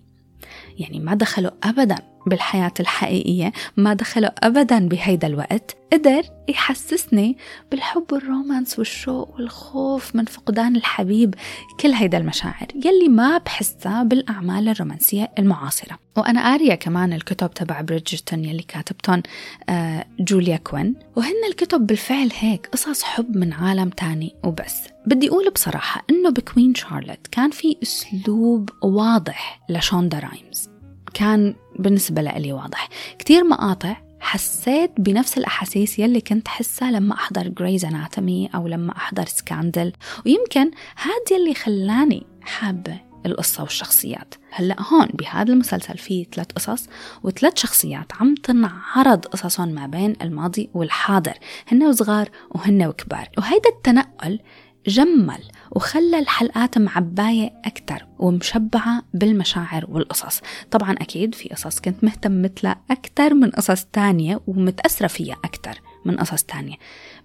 يعني 0.77 0.99
ما 0.99 1.13
دخلوا 1.13 1.51
ابدا 1.63 2.14
بالحياة 2.27 2.73
الحقيقية 2.79 3.53
ما 3.77 3.93
دخلوا 3.93 4.31
أبدا 4.43 4.87
بهيدا 4.87 5.27
الوقت 5.27 5.77
قدر 5.93 6.23
يحسسني 6.49 7.37
بالحب 7.71 8.03
وال 8.11 8.27
romance 8.27 8.79
والشوق 8.79 9.35
والخوف 9.35 10.15
من 10.15 10.25
فقدان 10.25 10.75
الحبيب 10.75 11.35
كل 11.79 11.91
هيدا 11.91 12.17
المشاعر 12.17 12.67
يلي 12.75 13.09
ما 13.09 13.37
بحسها 13.37 14.03
بالأعمال 14.03 14.69
الرومانسية 14.69 15.31
المعاصرة. 15.39 15.99
وأنا 16.17 16.43
قارية 16.51 16.75
كمان 16.75 17.13
الكتب 17.13 17.53
تبع 17.53 17.81
بريدجرتون 17.81 18.45
يلي 18.45 18.63
كاتبتهم 18.63 19.23
آه 19.69 20.05
جوليا 20.19 20.57
كوين. 20.57 20.95
وهن 21.15 21.45
الكتب 21.49 21.87
بالفعل 21.87 22.31
هيك 22.39 22.67
قصص 22.67 23.03
حب 23.03 23.37
من 23.37 23.53
عالم 23.53 23.89
تاني. 23.89 24.35
وبس 24.43 24.75
بدي 25.05 25.29
أقول 25.29 25.49
بصراحة 25.49 26.05
إنه 26.09 26.29
ب 26.29 26.37
Queen 26.37 26.75
Charlotte 26.75 27.27
كان 27.31 27.51
في 27.51 27.77
أسلوب 27.83 28.69
واضح 28.81 29.61
لشوندا 29.69 30.19
رايمز. 30.19 30.74
كان 31.15 31.55
بالنسبة 31.79 32.21
لي 32.21 32.53
واضح. 32.53 32.89
كتير 33.19 33.43
مقاطع 33.43 33.97
حسيت 34.19 34.91
بنفس 34.97 35.37
الأحاسيس 35.37 35.99
يلي 35.99 36.21
كنت 36.21 36.47
حسها 36.47 36.91
لما 36.91 37.13
أحضر 37.15 37.47
Grey's 37.47 37.85
Anatomy 37.85 38.49
أو 38.55 38.67
لما 38.67 38.97
أحضر 38.97 39.25
Scandal 39.25 39.93
ويمكن 40.25 40.71
هاد 40.97 41.31
يلي 41.31 41.53
خلاني 41.53 42.25
حابة 42.41 42.97
القصة 43.25 43.63
والشخصيات. 43.63 44.35
هلأ 44.51 44.75
هون 44.81 45.07
بهذا 45.13 45.53
المسلسل 45.53 45.97
في 45.97 46.27
ثلاث 46.33 46.47
قصص 46.51 46.87
وثلاث 47.23 47.57
شخصيات 47.57 48.11
عم 48.19 48.35
تنعرض 48.35 49.25
قصصهم 49.25 49.69
ما 49.69 49.87
بين 49.87 50.15
الماضي 50.21 50.69
والحاضر. 50.73 51.33
هن 51.67 51.83
وصغار 51.83 52.29
وهن 52.51 52.85
وكبار. 52.85 53.29
وهيدا 53.37 53.69
التنقل 53.69 54.39
جمل 54.87 55.43
وخلى 55.71 56.19
الحلقات 56.19 56.77
معباية 56.77 57.53
أكتر 57.65 58.05
ومشبعة 58.19 59.03
بالمشاعر 59.13 59.85
والقصص. 59.89 60.41
طبعا 60.71 60.91
أكيد 60.91 61.35
في 61.35 61.49
قصص 61.49 61.79
كنت 61.79 62.03
مهتم 62.03 62.41
مثلها 62.41 62.81
أكتر 62.91 63.33
من 63.33 63.51
قصص 63.51 63.85
تانية 63.85 64.41
ومتأثرة 64.47 65.07
فيها 65.07 65.35
أكتر 65.43 65.81
من 66.05 66.15
قصص 66.17 66.43
تانية. 66.43 66.75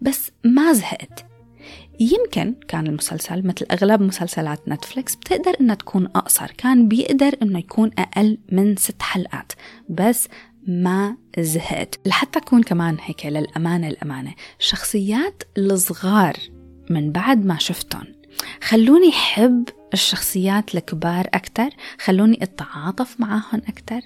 بس 0.01 0.31
ما 0.45 0.73
زهقت. 0.73 1.27
يمكن 2.01 2.55
كان 2.69 2.87
المسلسل 2.87 3.47
مثل 3.47 3.67
أغلب 3.71 4.03
مسلسلات 4.03 4.69
نتفليكس 4.69 5.15
بتقدر 5.15 5.57
إنها 5.61 5.75
تكون 5.75 6.07
أقصر 6.07 6.47
كان 6.59 6.89
بيقدر 6.89 7.37
إنه 7.43 7.59
يكون 7.59 7.91
أقل 7.99 8.39
من 8.53 8.77
ست 8.77 9.03
حلقات. 9.03 9.53
بس 9.89 10.29
ما 10.67 11.17
زهقت. 11.39 12.01
لحتى 12.07 12.39
أكون 12.39 12.63
كمان 12.63 12.97
هيك 13.01 13.27
للأمانة 13.27 13.89
الأمانة. 13.89 14.35
الشخصيات 14.61 15.43
الصغار 15.59 16.37
من 16.91 17.13
بعد 17.13 17.45
ما 17.47 17.59
شفتهم 17.59 18.07
خلوني 18.63 19.13
حب 19.13 19.65
الشخصيات 19.95 20.75
الكبار 20.75 21.27
أكتر 21.35 21.71
خلوني 21.99 22.43
أتعاطف 22.43 23.21
معاهم 23.21 23.63
أكتر. 23.69 24.01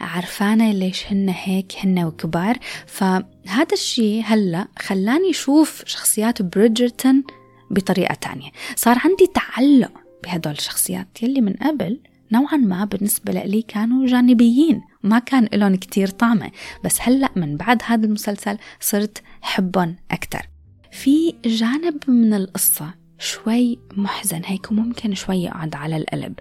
عرفانة 0.00 0.72
ليش 0.72 1.06
هن 1.06 1.28
هيك 1.28 1.72
هن 1.80 2.04
وكبار. 2.04 2.58
فهذا 2.86 3.72
الشيء 3.72 4.22
هلأ 4.24 4.68
خلاني 4.78 5.30
أشوف 5.30 5.82
شخصيات 5.86 6.42
بريدجرتون 6.42 7.24
بطريقة 7.70 8.14
تانية. 8.14 8.50
صار 8.76 8.98
عندي 9.04 9.26
تعلق 9.26 9.92
بهدول 10.24 10.52
الشخصيات 10.52 11.22
يلي 11.22 11.40
من 11.40 11.52
قبل 11.52 12.00
نوعا 12.32 12.56
ما 12.56 12.84
بالنسبة 12.84 13.32
لي 13.32 13.62
كانوا 13.62 14.06
جانبيين 14.06 14.82
ما 15.02 15.18
كان 15.18 15.48
لهم 15.52 15.76
كتير 15.76 16.08
طعمة. 16.08 16.50
بس 16.84 16.98
هلأ 17.00 17.30
من 17.36 17.56
بعد 17.56 17.82
هذا 17.84 18.06
المسلسل 18.06 18.58
صرت 18.80 19.22
حبهم 19.40 19.96
أكتر. 20.10 20.57
في 20.98 21.34
جانب 21.44 22.10
من 22.10 22.34
القصة 22.34 22.94
شوي 23.18 23.78
محزن 23.96 24.42
هيك 24.44 24.70
وممكن 24.70 25.14
شوي 25.14 25.36
يقعد 25.36 25.74
على 25.74 25.96
القلب. 25.96 26.38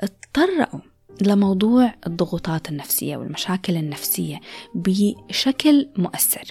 اتطرقوا 0.00 0.80
لموضوع 1.20 1.94
الضغوطات 2.06 2.68
النفسية 2.68 3.16
والمشاكل 3.16 3.76
النفسية 3.76 4.40
بشكل 4.74 5.88
مؤثر. 5.96 6.44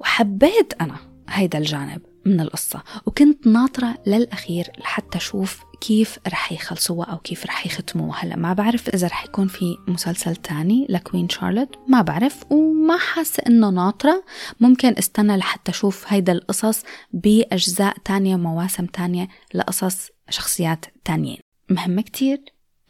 وحبيت 0.00 0.72
أنا 0.80 0.96
هيدا 1.28 1.58
الجانب 1.58 2.02
من 2.26 2.40
القصة 2.40 2.82
وكنت 3.06 3.46
ناطرة 3.46 3.98
للأخير 4.06 4.66
لحتى 4.78 5.18
أشوف 5.18 5.64
كيف 5.80 6.18
رح 6.28 6.52
يخلصوها 6.52 7.06
أو 7.06 7.18
كيف 7.18 7.46
رح 7.46 7.66
يختموها. 7.66 8.24
هلأ 8.24 8.36
ما 8.36 8.52
بعرف 8.52 8.88
إذا 8.88 9.06
رح 9.06 9.24
يكون 9.24 9.48
في 9.48 9.76
مسلسل 9.88 10.36
تاني 10.36 10.86
لكوين 10.88 11.28
شارلوت 11.28 11.78
ما 11.88 12.02
بعرف 12.02 12.52
وما 12.52 12.96
حاسة 12.96 13.42
إنه 13.46 13.70
ناطرة. 13.70 14.24
ممكن 14.60 14.94
استنى 14.98 15.36
لحتى 15.36 15.70
أشوف 15.70 16.12
هيدا 16.12 16.32
القصص 16.32 16.82
بأجزاء 17.12 17.96
تانية 18.04 18.34
ومواسم 18.34 18.86
تانية 18.86 19.28
لقصص 19.54 20.08
شخصيات 20.30 20.86
تانيين. 21.04 21.40
مهم 21.70 22.00
كتير 22.00 22.40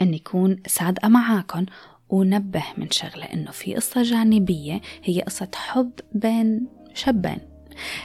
أن 0.02 0.14
يكون 0.14 0.57
صادقة 0.66 1.09
معاكم 1.09 1.66
ونبه 2.09 2.64
من 2.76 2.90
شغلة 2.90 3.25
إنه 3.25 3.50
في 3.50 3.75
قصة 3.75 4.02
جانبية 4.02 4.80
هي 5.04 5.23
قصة 5.23 5.50
حب 5.54 5.92
بين 6.12 6.66
شابين 6.95 7.38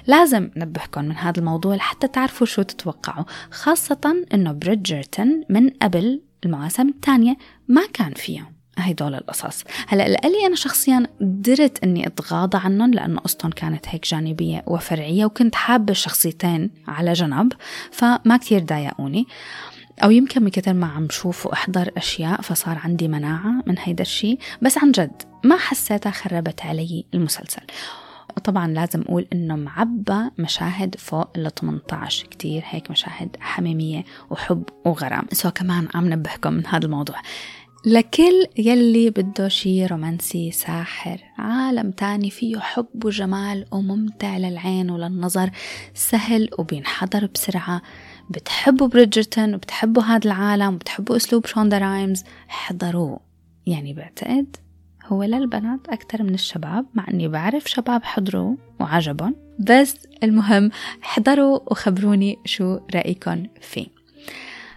لازم 0.07 0.49
نبهكم 0.55 1.05
من 1.05 1.17
هذا 1.17 1.39
الموضوع 1.39 1.75
لحتى 1.75 2.07
تعرفوا 2.07 2.47
شو 2.47 2.61
تتوقعوا 2.61 3.25
خاصة 3.51 4.25
إنه 4.33 4.51
بريدجرتون 4.51 5.43
من 5.49 5.69
قبل 5.69 6.21
المواسم 6.45 6.89
الثانية 6.89 7.37
ما 7.67 7.81
كان 7.93 8.13
فيهم 8.13 8.53
هدول 8.77 9.15
القصص. 9.15 9.63
هلأ 9.87 10.07
لألي 10.07 10.45
أنا 10.45 10.55
شخصيا 10.55 11.07
قدرت 11.21 11.83
أني 11.83 12.07
أتغاضى 12.07 12.57
عنهم 12.57 12.93
لأنه 12.93 13.19
قصتهم 13.19 13.51
كانت 13.51 13.85
هيك 13.89 14.07
جانبية 14.07 14.63
وفرعية 14.67 15.25
وكنت 15.25 15.55
حابة 15.55 15.91
الشخصيتين 15.91 16.71
على 16.87 17.13
جنب 17.13 17.53
فما 17.91 18.37
كتير 18.37 18.59
ضايقوني. 18.59 19.27
أو 20.03 20.11
يمكن 20.11 20.43
من 20.43 20.49
كتر 20.49 20.73
ما 20.73 20.87
عم 20.87 21.07
شوف 21.09 21.45
وأحضر 21.45 21.91
أشياء 21.97 22.41
فصار 22.41 22.77
عندي 22.83 23.07
مناعة 23.07 23.63
من 23.67 23.75
هيدا 23.79 24.01
الشيء 24.01 24.39
بس 24.61 24.77
عن 24.77 24.91
جد 24.91 25.21
ما 25.43 25.57
حسيتها 25.57 26.11
خربت 26.11 26.61
علي 26.61 27.05
المسلسل. 27.13 27.61
طبعا 28.39 28.67
لازم 28.67 29.01
أقول 29.01 29.27
إنه 29.33 29.55
معبى 29.55 30.29
مشاهد 30.37 30.95
فوق 30.95 31.29
ال 31.37 31.55
18 31.55 32.27
كتير 32.27 32.63
هيك 32.65 32.91
مشاهد 32.91 33.37
حميمية 33.39 34.03
وحب 34.29 34.63
وغرام. 34.85 35.25
سو 35.31 35.51
كمان 35.51 35.87
عم 35.95 36.13
نبهكم 36.13 36.53
من 36.53 36.67
هذا 36.67 36.85
الموضوع. 36.85 37.15
لكل 37.85 38.47
يلي 38.57 39.09
بده 39.09 39.47
شي 39.47 39.85
رومانسي 39.85 40.51
ساحر 40.51 41.19
عالم 41.37 41.91
تاني 41.91 42.29
فيه 42.29 42.59
حب 42.59 43.05
وجمال 43.05 43.65
وممتع 43.71 44.37
للعين 44.37 44.89
وللنظر 44.89 45.49
سهل 45.93 46.49
وبينحضر 46.59 47.29
بسرعة. 47.35 47.81
بتحبوا 48.29 48.87
بريدجرتون 48.87 49.55
وبتحبوا 49.55 50.03
هذا 50.03 50.25
العالم 50.25 50.73
وبتحبوا 50.73 51.15
أسلوب 51.15 51.45
شوندا 51.45 51.77
رايمز 51.77 52.23
احضروه. 52.49 53.19
يعني 53.65 53.93
بعتقد 53.93 54.55
هو 55.05 55.23
للبنات 55.23 55.79
أكثر 55.89 56.23
من 56.23 56.33
الشباب 56.33 56.85
مع 56.93 57.05
أني 57.09 57.27
بعرف 57.27 57.67
شباب 57.67 58.03
حضروا 58.03 58.55
وعجبهم 58.79 59.35
بس 59.59 59.95
المهم 60.23 60.71
احضروا 61.03 61.59
وخبروني 61.71 62.39
شو 62.45 62.79
رأيكم 62.95 63.43
فيه 63.61 63.87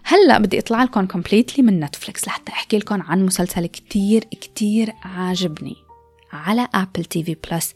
هلأ 0.05 0.39
بدي 0.39 0.59
أطلع 0.59 0.83
لكم 0.83 1.07
completely 1.07 1.65
من 1.65 1.81
نتفليكس 1.81 2.27
لحتى 2.27 2.53
أحكي 2.53 2.79
لكم 2.79 3.03
عن 3.03 3.27
مسلسل 3.27 3.67
كتير 3.67 4.25
كتير 4.25 4.93
عاجبني 5.03 5.77
على 6.33 6.69
Apple 6.75 7.05
TV 7.05 7.37
Plus 7.51 7.75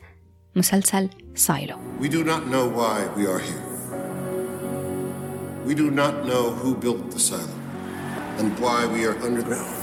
مسلسل 0.56 1.08
Silo 1.34 1.76
We 2.00 2.08
do 2.08 2.24
not 2.24 2.42
know 2.52 2.66
why 2.78 2.96
we 3.16 3.26
are 3.26 3.38
here. 3.38 3.66
We 5.66 5.74
do 5.74 5.90
not 5.90 6.14
know 6.26 6.44
who 6.60 6.74
built 6.74 7.10
the 7.10 7.20
silo 7.28 7.56
and 8.38 8.48
why 8.58 8.86
we 8.94 9.00
are 9.08 9.16
underground. 9.28 9.76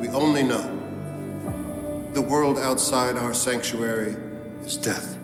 We 0.00 0.08
only 0.08 0.42
know 0.42 0.83
The 2.14 2.26
world 2.34 2.58
outside 2.70 3.16
our 3.24 3.34
sanctuary 3.34 4.14
is 4.66 4.76
death. 4.76 5.18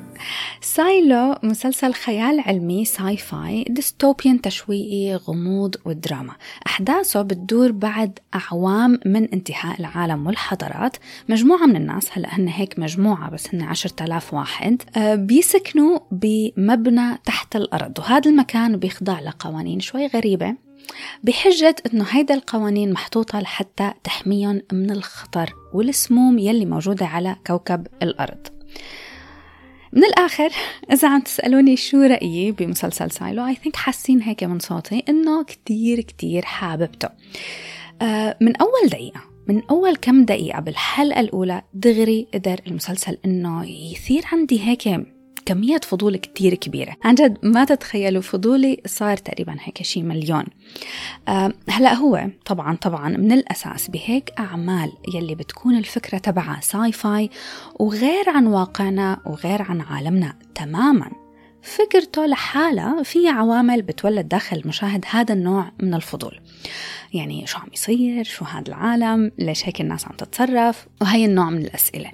Silo 0.60 1.36
مسلسل 1.42 1.94
خيال 1.94 2.40
علمي 2.40 2.84
sci-fi 2.84 3.64
dystopian 3.68 4.40
تشويقي 4.40 5.14
غموض 5.14 5.76
ودراما. 5.84 6.34
أحداثه 6.66 7.22
بتدور 7.22 7.72
بعد 7.72 8.18
أعوام 8.34 8.98
من 9.06 9.24
انتهاء 9.24 9.80
العالم 9.80 10.26
والحضارات. 10.26 10.96
مجموعة 11.28 11.66
من 11.66 11.76
الناس 11.76 12.08
هلأ 12.12 12.28
هن 12.32 12.48
هيك 12.48 12.78
مجموعة 12.78 13.30
بس 13.30 13.54
هن 13.54 13.62
عشرة 13.62 14.04
آلاف 14.04 14.34
واحد 14.34 14.82
آه، 14.96 15.14
بيسكنوا 15.14 15.98
بمبنى 16.10 17.18
تحت 17.24 17.56
الأرض. 17.56 17.98
وهذا 17.98 18.30
المكان 18.30 18.76
بيخضع 18.76 19.20
لقوانين 19.20 19.80
شوي 19.80 20.06
غريبة. 20.06 20.69
بحجة 21.24 21.76
أنه 21.92 22.06
هيدا 22.10 22.34
القوانين 22.34 22.92
محطوطة 22.92 23.40
لحتى 23.40 23.92
تحميهم 24.04 24.62
من 24.72 24.90
الخطر 24.90 25.54
والسموم 25.74 26.38
يلي 26.38 26.66
موجودة 26.66 27.06
على 27.06 27.36
كوكب 27.46 27.86
الأرض. 28.02 28.46
من 29.92 30.04
الآخر 30.04 30.50
إذا 30.92 31.08
عم 31.08 31.20
تسألوني 31.20 31.76
شو 31.76 32.02
رأيي 32.02 32.52
بمسلسل 32.52 33.10
Silo 33.10 33.46
I 33.46 33.54
think 33.54 33.76
حاسين 33.76 34.22
هيك 34.22 34.44
من 34.44 34.58
صوتي 34.58 35.04
إنه 35.08 35.44
كتير 35.44 36.00
كتير 36.00 36.44
حاببته. 36.44 37.08
آه 38.02 38.36
من 38.40 38.56
أول 38.56 38.88
دقيقة 38.90 39.20
من 39.48 39.62
أول 39.70 39.96
كم 39.96 40.24
دقيقة 40.24 40.60
بالحلقة 40.60 41.20
الأولى 41.20 41.62
دغري 41.74 42.26
قدر 42.34 42.60
المسلسل 42.66 43.18
إنه 43.24 43.66
يثير 43.66 44.22
عندي 44.32 44.60
هيك 44.60 44.88
كمية 45.50 45.80
فضول 45.80 46.16
كتير 46.16 46.54
كبيرة. 46.54 46.96
عن 47.04 47.14
جد 47.14 47.38
ما 47.42 47.64
تتخيلوا 47.64 48.22
فضولي 48.22 48.82
صار 48.86 49.16
تقريبا 49.16 49.56
هيك 49.60 49.82
شي 49.82 50.02
مليون. 50.02 50.44
أه 51.28 51.52
هلا 51.68 51.94
هو 51.94 52.26
طبعا 52.44 52.76
طبعا 52.76 53.08
من 53.08 53.32
الأساس 53.32 53.90
بهيك 53.90 54.32
أعمال 54.38 54.92
يلي 55.14 55.34
بتكون 55.34 55.78
الفكرة 55.78 56.18
تبعها 56.18 56.60
ساي 56.62 56.92
فاي 56.92 57.30
وغير 57.80 58.30
عن 58.30 58.46
واقعنا 58.46 59.20
وغير 59.26 59.62
عن 59.62 59.80
عالمنا 59.80 60.34
تماما. 60.54 61.10
فكرته 61.62 62.26
لحالها 62.26 63.02
في 63.02 63.28
عوامل 63.28 63.82
بتولد 63.82 64.28
داخل 64.28 64.56
المشاهد 64.56 65.04
هذا 65.10 65.34
النوع 65.34 65.72
من 65.80 65.94
الفضول. 65.94 66.40
يعني 67.14 67.46
شو 67.46 67.58
عم 67.58 67.68
يصير 67.72 68.24
شو 68.24 68.44
هذا 68.44 68.68
العالم 68.68 69.32
ليش 69.38 69.66
هيك 69.66 69.80
الناس 69.80 70.04
عم 70.04 70.12
تتصرف؟ 70.16 70.86
وهي 71.00 71.24
النوع 71.24 71.50
من 71.50 71.58
الأسئلة. 71.58 72.10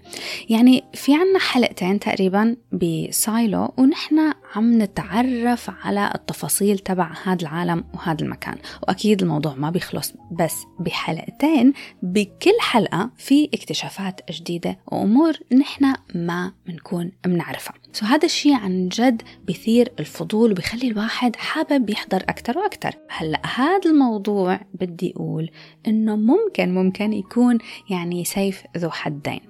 يعني 0.48 0.85
في 0.94 1.14
عنا 1.14 1.38
حلقتين 1.38 2.00
تقريبا 2.00 2.56
ب 2.72 2.93
Silo 2.93 3.75
ونحن 3.76 4.32
عم 4.54 4.82
نتعرف 4.82 5.70
على 5.85 6.12
التفاصيل 6.14 6.78
تبع 6.78 7.12
هذا 7.24 7.42
العالم 7.42 7.85
وهذا 7.94 8.24
المكان. 8.24 8.59
وأكيد 8.82 9.22
الموضوع 9.22 9.54
ما 9.54 9.70
بيخلص 9.70 10.14
بس 10.32 10.54
بحلقتين. 10.80 11.72
بكل 12.02 12.61
حلقة 12.61 13.11
في 13.16 13.48
اكتشافات 13.54 14.20
جديدة 14.32 14.78
وأمور 14.87 15.32
نحن 15.52 15.94
ما 16.14 16.52
بنكون 16.66 17.12
بنعرفها 17.24 17.74
so 17.92 18.07
هذا 18.06 18.24
الشيء 18.24 18.54
عن 18.54 18.88
جد 18.88 19.22
بيثير 19.46 19.92
الفضول 20.00 20.50
وبيخلي 20.50 20.88
الواحد 20.88 21.37
حابب 21.37 21.90
يحضر 21.90 22.22
أكثر 22.22 22.59
وأكثر 22.59 22.94
هلأ 23.09 23.40
هذا 23.56 23.90
الموضوع 23.90 24.61
بدي 24.87 25.12
أقول 25.16 25.51
إنه 25.87 26.16
ممكن 26.16 26.75
ممكن 26.75 27.12
يكون 27.12 27.59
يعني 27.90 28.25
سيف 28.25 28.62
ذو 28.77 28.90
حدين. 28.90 29.40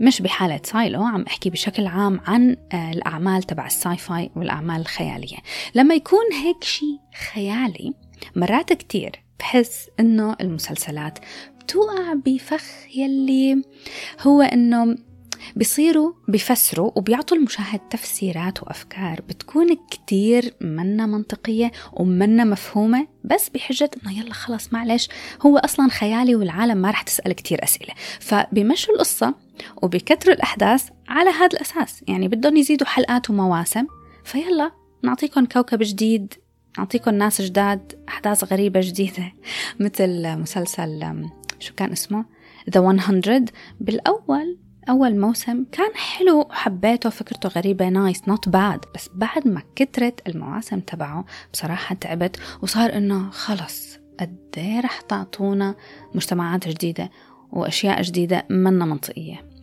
مش 0.00 0.22
بحالة 0.22 0.60
Silo 0.64 1.02
عم 1.02 1.22
أحكي 1.22 1.50
بشكل 1.50 1.86
عام 1.86 2.20
عن 2.26 2.56
آه، 2.72 2.90
الأعمال 2.92 3.42
تبع 3.42 3.66
ال 3.66 3.96
sci-fi 3.96 4.30
والأعمال 4.36 4.80
الخيالية. 4.80 5.36
لما 5.74 5.94
يكون 5.94 6.32
هيك 6.32 6.64
شيء 6.64 6.98
خيالي 7.32 7.94
مرات 8.36 8.72
كتير 8.72 9.22
بحس 9.38 9.88
إنه 10.00 10.36
المسلسلات 10.40 11.18
بتوقع 11.60 12.14
بفخ 12.26 12.62
يلي 12.96 13.62
هو 14.20 14.42
إنه 14.42 14.96
بيصيروا 15.56 16.12
بيفسروا 16.28 16.90
وبيعطوا 16.94 17.36
المشاهد 17.36 17.80
تفسيرات 17.90 18.62
وأفكار 18.62 19.20
بتكون 19.28 19.76
كتير 19.90 20.54
منا 20.60 21.06
منطقية 21.06 21.72
ومنا 21.92 22.44
مفهومة 22.44 23.06
بس 23.24 23.48
بحجة 23.48 23.90
إنه 24.02 24.18
يلا 24.18 24.32
خلص 24.32 24.72
معلش 24.72 25.08
هو 25.42 25.58
أصلا 25.58 25.88
خيالي 25.88 26.34
والعالم 26.34 26.78
ما 26.78 26.90
رح 26.90 27.02
تسأل 27.02 27.32
كتير 27.32 27.64
أسئلة. 27.64 27.94
فبيمشوا 28.20 28.94
القصة 28.94 29.34
وبيكتروا 29.82 30.34
الأحداث 30.34 30.88
على 31.08 31.30
هذا 31.30 31.46
الأساس. 31.46 32.04
يعني 32.08 32.28
بدهم 32.28 32.56
يزيدوا 32.56 32.86
حلقات 32.86 33.30
ومواسم. 33.30 33.86
فيلا 34.24 34.70
نعطيكم 35.02 35.44
كوكب 35.44 35.78
جديد 35.82 36.34
نعطيكم 36.78 37.14
ناس 37.14 37.42
جداد 37.42 38.04
أحداث 38.08 38.52
غريبة 38.52 38.80
جديدة. 38.80 39.32
مثل 39.80 40.38
مسلسل 40.38 41.28
شو 41.58 41.74
كان 41.74 41.92
اسمه؟ 41.92 42.24
The 42.70 42.78
100 42.78 43.44
بالأول 43.80 44.58
أول 44.88 45.20
موسم 45.20 45.64
كان 45.72 45.94
حلو 45.94 46.40
وحبيته 46.40 47.10
فكرته 47.10 47.48
غريبة 47.48 47.88
nice 47.88 48.28
not 48.28 48.48
bad 48.48 48.84
بس 48.94 49.10
بعد 49.14 49.48
ما 49.48 49.62
كترت 49.76 50.28
المواسم 50.28 50.80
تبعه 50.80 51.24
بصراحة 51.52 51.94
تعبت 51.94 52.36
وصار 52.62 52.96
إنه 52.96 53.30
خلص. 53.30 53.98
قديش 54.20 54.80
رح 54.84 55.00
تعطونا 55.00 55.74
مجتمعات 56.14 56.68
جديدة 56.68 57.10
وأشياء 57.52 58.02
جديدة 58.02 58.46
منا 58.50 58.84
منطقية. 58.84 59.54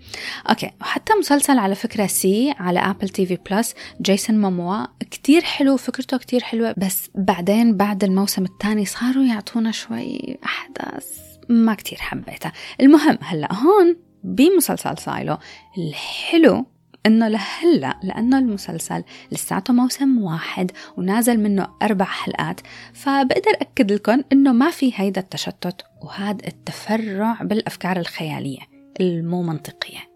okay 0.49 0.71
وحتى 0.81 1.13
مسلسل 1.13 1.59
على 1.59 1.75
فكرة 1.75 2.07
See 2.07 2.53
على 2.59 2.79
Apple 2.79 3.09
TV 3.09 3.37
Plus 3.51 3.75
جيسون 4.01 4.37
موموا 4.37 4.85
كتير 4.99 5.41
حلو 5.41 5.77
فكرته 5.77 6.17
كتير 6.17 6.43
حلوة 6.43 6.75
بس 6.77 7.09
بعدين 7.15 7.77
بعد 7.77 8.03
الموسم 8.03 8.43
الثاني 8.45 8.85
صاروا 8.85 9.23
يعطونا 9.23 9.71
شوي 9.71 10.37
أحداث 10.45 11.19
ما 11.49 11.73
كتير 11.73 11.97
حبيتها. 11.97 12.51
المهم 12.81 13.17
هلأ 13.21 13.53
هون 13.53 14.10
بمسلسل 14.23 14.97
Silo. 14.97 15.37
الحلو 15.77 16.65
إنه 17.05 17.27
لهلا 17.27 17.99
لأنه 18.03 18.39
المسلسل 18.39 19.03
لساته 19.31 19.73
موسم 19.73 20.23
واحد 20.23 20.71
ونازل 20.97 21.39
منه 21.39 21.67
أربع 21.81 22.05
حلقات 22.05 22.61
فبقدر 22.93 23.51
أكد 23.61 23.91
لكم 23.91 24.23
إنه 24.31 24.53
ما 24.53 24.69
في 24.69 24.91
هيدا 24.95 25.21
التشتت 25.21 25.81
وهذا 26.01 26.47
التفرع 26.47 27.37
بالأفكار 27.41 27.99
الخيالية 27.99 28.59
المو 28.99 29.43
منطقية. 29.43 30.11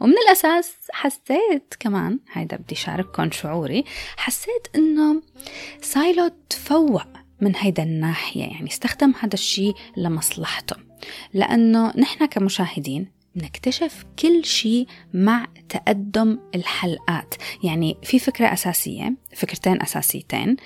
ومن 0.00 0.14
الأساس 0.26 0.74
حسيت 0.92 1.74
كمان 1.80 2.18
هيدا 2.32 2.56
بدي 2.56 2.74
شارككم 2.74 3.30
شعوري 3.30 3.84
حسيت 4.16 4.66
إنه 4.76 5.22
سايلو 5.82 6.30
تفوق 6.50 7.06
من 7.40 7.56
هيدا 7.56 7.82
الناحية 7.82 8.44
يعني 8.44 8.68
استخدم 8.68 9.12
هذا 9.20 9.34
الشيء 9.34 9.74
لمصلحته. 9.96 10.76
لأنه 11.34 11.92
نحن 11.96 12.26
كمشاهدين 12.26 13.17
نكتشف 13.38 14.04
كل 14.18 14.44
شيء 14.44 14.86
مع 15.14 15.46
تقدم 15.68 16.38
الحلقات. 16.54 17.34
يعني 17.64 17.96
في 18.02 18.18
فكرة 18.18 18.52
أساسية 18.52 19.14
فكرتين 19.34 19.82
أساسيتين. 19.82 20.56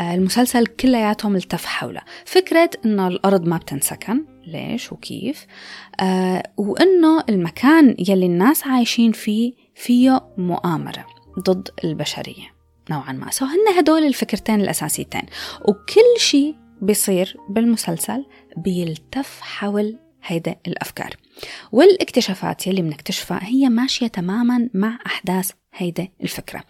آه، 0.00 0.14
المسلسل 0.14 0.66
كلياتهم 0.66 1.36
التف 1.36 1.64
حولها 1.64 2.04
فكرة 2.24 2.70
أنه 2.84 3.08
الأرض 3.08 3.46
ما 3.46 3.56
بتنسكن. 3.56 4.24
ليش؟ 4.46 4.92
وكيف؟ 4.92 5.46
آه 6.00 6.42
وأنه 6.56 7.24
المكان 7.28 7.96
يلي 8.08 8.26
الناس 8.26 8.66
عايشين 8.66 9.12
فيه 9.12 9.52
فيه 9.74 10.20
مؤامرة 10.38 11.06
ضد 11.38 11.68
البشرية 11.84 12.54
نوعا 12.90 13.12
ما. 13.12 13.30
سو 13.30 13.44
هن 13.44 13.78
هدول 13.78 14.04
الفكرتين 14.04 14.60
الأساسيتين. 14.60 15.22
وكل 15.64 16.20
شيء 16.20 16.56
بيصير 16.82 17.36
بالمسلسل 17.48 18.24
بيلتف 18.56 19.40
حول 19.40 19.98
هيدا 20.24 20.56
الأفكار. 20.66 21.16
والاكتشافات 21.72 22.66
يلي 22.66 22.82
بنكتشفها 22.82 23.40
هي 23.42 23.68
ماشية 23.68 24.06
تماما 24.06 24.68
مع 24.74 24.98
أحداث 25.06 25.50
هيدا 25.74 26.08
الفكرة. 26.22 26.64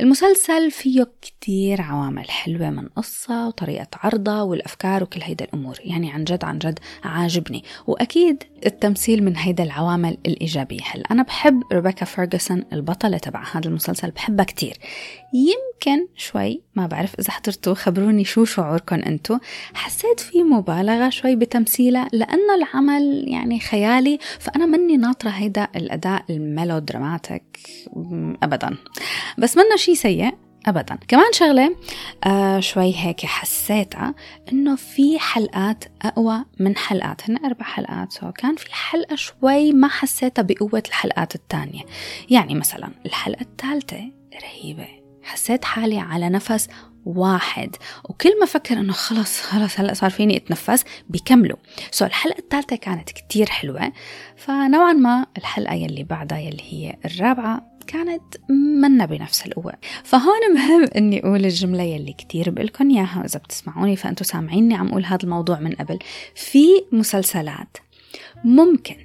المسلسل 0.00 0.70
فيه 0.70 1.06
كتير 1.22 1.82
عوامل 1.82 2.30
حلوة 2.30 2.70
من 2.70 2.88
قصة 2.88 3.48
وطريقة 3.48 3.86
عرضها 3.94 4.42
والأفكار 4.42 5.02
وكل 5.02 5.20
هيدا 5.22 5.44
الأمور. 5.44 5.78
يعني 5.84 6.12
عن 6.12 6.24
جد 6.24 6.44
عن 6.44 6.58
جد 6.58 6.78
عاجبني. 7.04 7.64
وأكيد 7.86 8.42
التمثيل 8.66 9.24
من 9.24 9.36
هيدا 9.36 9.64
العوامل 9.64 10.18
الإيجابية. 10.26 10.80
هل 10.84 11.02
أنا 11.10 11.22
بحب 11.22 11.62
ريبيكا 11.72 12.04
فيرغسون 12.04 12.64
البطلة 12.72 13.18
تبع 13.18 13.44
هذا 13.52 13.68
المسلسل 13.68 14.10
بحبها 14.10 14.44
كتير. 14.44 14.76
يمكن 15.34 16.06
شوي 16.16 16.62
ما 16.74 16.86
بعرف 16.86 17.14
إذا 17.18 17.30
حضرتوا 17.30 17.74
خبروني 17.74 18.24
شو 18.24 18.44
شعوركم 18.44 18.96
أنتو. 18.96 19.38
حسيت 19.74 20.20
في 20.20 20.42
مبالغة 20.42 21.08
شوي 21.08 21.36
بتمثيلها 21.36 22.08
لأنه 22.12 22.54
العمل 22.54 23.24
يعني 23.28 23.60
خيالي 23.60 24.18
فأنا 24.38 24.66
مني 24.66 24.96
ناطرة 24.96 25.30
هيدا 25.30 25.68
الأداء 25.76 26.24
ال 26.30 26.40
melodramatic 26.40 27.58
ابدا. 28.42 28.76
بس 29.38 29.56
منه 29.56 29.76
شيء 29.76 29.94
سيء 29.94 30.34
ابدا. 30.66 30.98
كمان 31.08 31.32
شغلة 31.32 31.76
آه 32.24 32.60
شوي 32.60 32.94
هيك 32.96 33.26
حسيتها 33.26 34.14
إنه 34.52 34.76
في 34.76 35.18
حلقات 35.18 35.84
أقوى 36.02 36.44
من 36.60 36.76
حلقات. 36.76 37.30
هن 37.30 37.44
أربع 37.44 37.64
حلقات 37.64 38.12
so 38.12 38.32
كان 38.32 38.56
في 38.56 38.74
حلقة 38.74 39.16
شوي 39.16 39.72
ما 39.72 39.88
حسيتها 39.88 40.42
بقوة 40.42 40.82
الحلقات 40.88 41.34
الثانية. 41.34 41.82
يعني 42.30 42.54
مثلا 42.54 42.90
الحلقة 43.06 43.40
الثالثة 43.40 44.10
رهيبة. 44.42 44.99
حسيت 45.30 45.64
حالي 45.64 45.98
على 45.98 46.28
نفس 46.28 46.68
واحد. 47.04 47.76
وكل 48.04 48.40
ما 48.40 48.46
فكر 48.46 48.78
إنه 48.78 48.92
خلص 48.92 49.40
خلص 49.40 49.80
هلأ 49.80 49.94
صار 49.94 50.10
فيني 50.10 50.36
أتنفس 50.36 50.84
بيكملوا 51.08 51.56
سو 51.90 52.04
الحلقة 52.04 52.38
الثالثة 52.38 52.76
كانت 52.76 53.10
كتير 53.10 53.46
حلوة. 53.46 53.92
فنوعا 54.36 54.92
ما 54.92 55.26
الحلقة 55.38 55.74
يلي 55.74 56.04
بعدها 56.04 56.38
يلي 56.38 56.62
هي 56.70 56.96
الرابعة 57.04 57.70
كانت 57.86 58.22
منا 58.82 59.06
بنفس 59.06 59.46
القوة. 59.46 59.72
فهون 60.04 60.54
مهم 60.54 60.84
إني 60.96 61.20
أقول 61.20 61.44
الجملة 61.44 61.82
يلي 61.82 62.12
كتير 62.12 62.50
بقلكن 62.50 62.90
إياها 62.90 63.18
وإذا 63.22 63.38
بتسمعوني 63.38 63.96
فأنتوا 63.96 64.26
سامعيني 64.26 64.74
عم 64.74 64.88
أقول 64.88 65.04
هذا 65.04 65.24
الموضوع 65.24 65.60
من 65.60 65.72
قبل. 65.72 65.98
في 66.34 66.66
مسلسلات 66.92 67.76
ممكن 68.44 68.96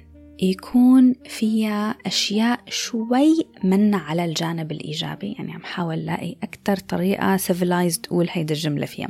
يكون 0.42 1.14
فيها 1.28 1.96
أشياء 2.06 2.60
شوي 2.68 3.46
منا 3.64 3.96
على 3.96 4.24
الجانب 4.24 4.72
الإيجابي 4.72 5.32
يعني 5.32 5.52
عم 5.52 5.62
حاول 5.62 6.06
لاقي 6.06 6.36
أكثر 6.42 6.76
طريقة 6.76 7.36
civilized 7.36 8.00
أقول 8.06 8.28
هيدا 8.30 8.54
الجملة 8.54 8.86
فيها. 8.86 9.08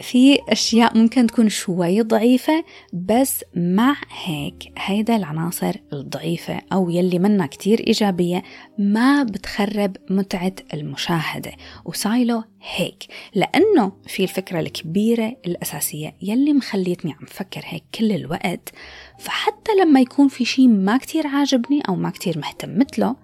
في 0.00 0.38
أشياء 0.48 0.98
ممكن 0.98 1.26
تكون 1.26 1.48
شوي 1.48 2.02
ضعيفة 2.02 2.64
بس 2.92 3.44
مع 3.56 3.96
هيك 4.24 4.72
هيدا 4.78 5.16
العناصر 5.16 5.74
الضعيفة 5.92 6.60
أو 6.72 6.90
يلي 6.90 7.18
منا 7.18 7.46
كتير 7.46 7.80
إيجابية 7.86 8.42
ما 8.78 9.22
بتخرب 9.22 9.96
متعة 10.10 10.52
المشاهدة 10.74 11.52
وسايلو 11.84 12.44
هيك. 12.76 13.04
لأنه 13.34 13.92
في 14.06 14.22
الفكرة 14.22 14.60
الكبيرة 14.60 15.36
الأساسية 15.46 16.14
يلي 16.22 16.52
مخليتني 16.52 17.12
عم 17.12 17.26
فكر 17.26 17.62
هيك 17.64 17.84
كل 17.94 18.12
الوقت 18.12 18.68
فحتى 19.18 19.72
لما 19.80 20.00
يكون 20.00 20.28
في 20.28 20.44
شي 20.44 20.68
ما 20.68 20.96
كتير 20.96 21.26
عاجبني 21.26 21.80
أو 21.88 21.94
ما 21.94 22.10
كتير 22.10 22.38
مهتم 22.38 22.78
مثله 22.78 23.16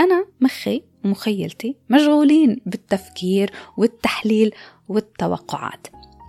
أنا 0.00 0.26
مخي 0.40 0.82
ومخيلتي 1.04 1.76
مشغولين 1.90 2.60
بالتفكير 2.66 3.50
والتحليل 3.76 4.54
والتوقعات. 4.88 5.86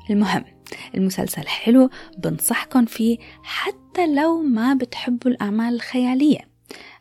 المهم 0.09 0.43
المسلسل 0.95 1.47
حلو 1.47 1.89
بنصحكم 2.17 2.85
فيه 2.85 3.17
حتى 3.43 4.07
لو 4.15 4.41
ما 4.41 4.73
بتحبوا 4.73 5.31
الأعمال 5.31 5.75
الخيالية. 5.75 6.49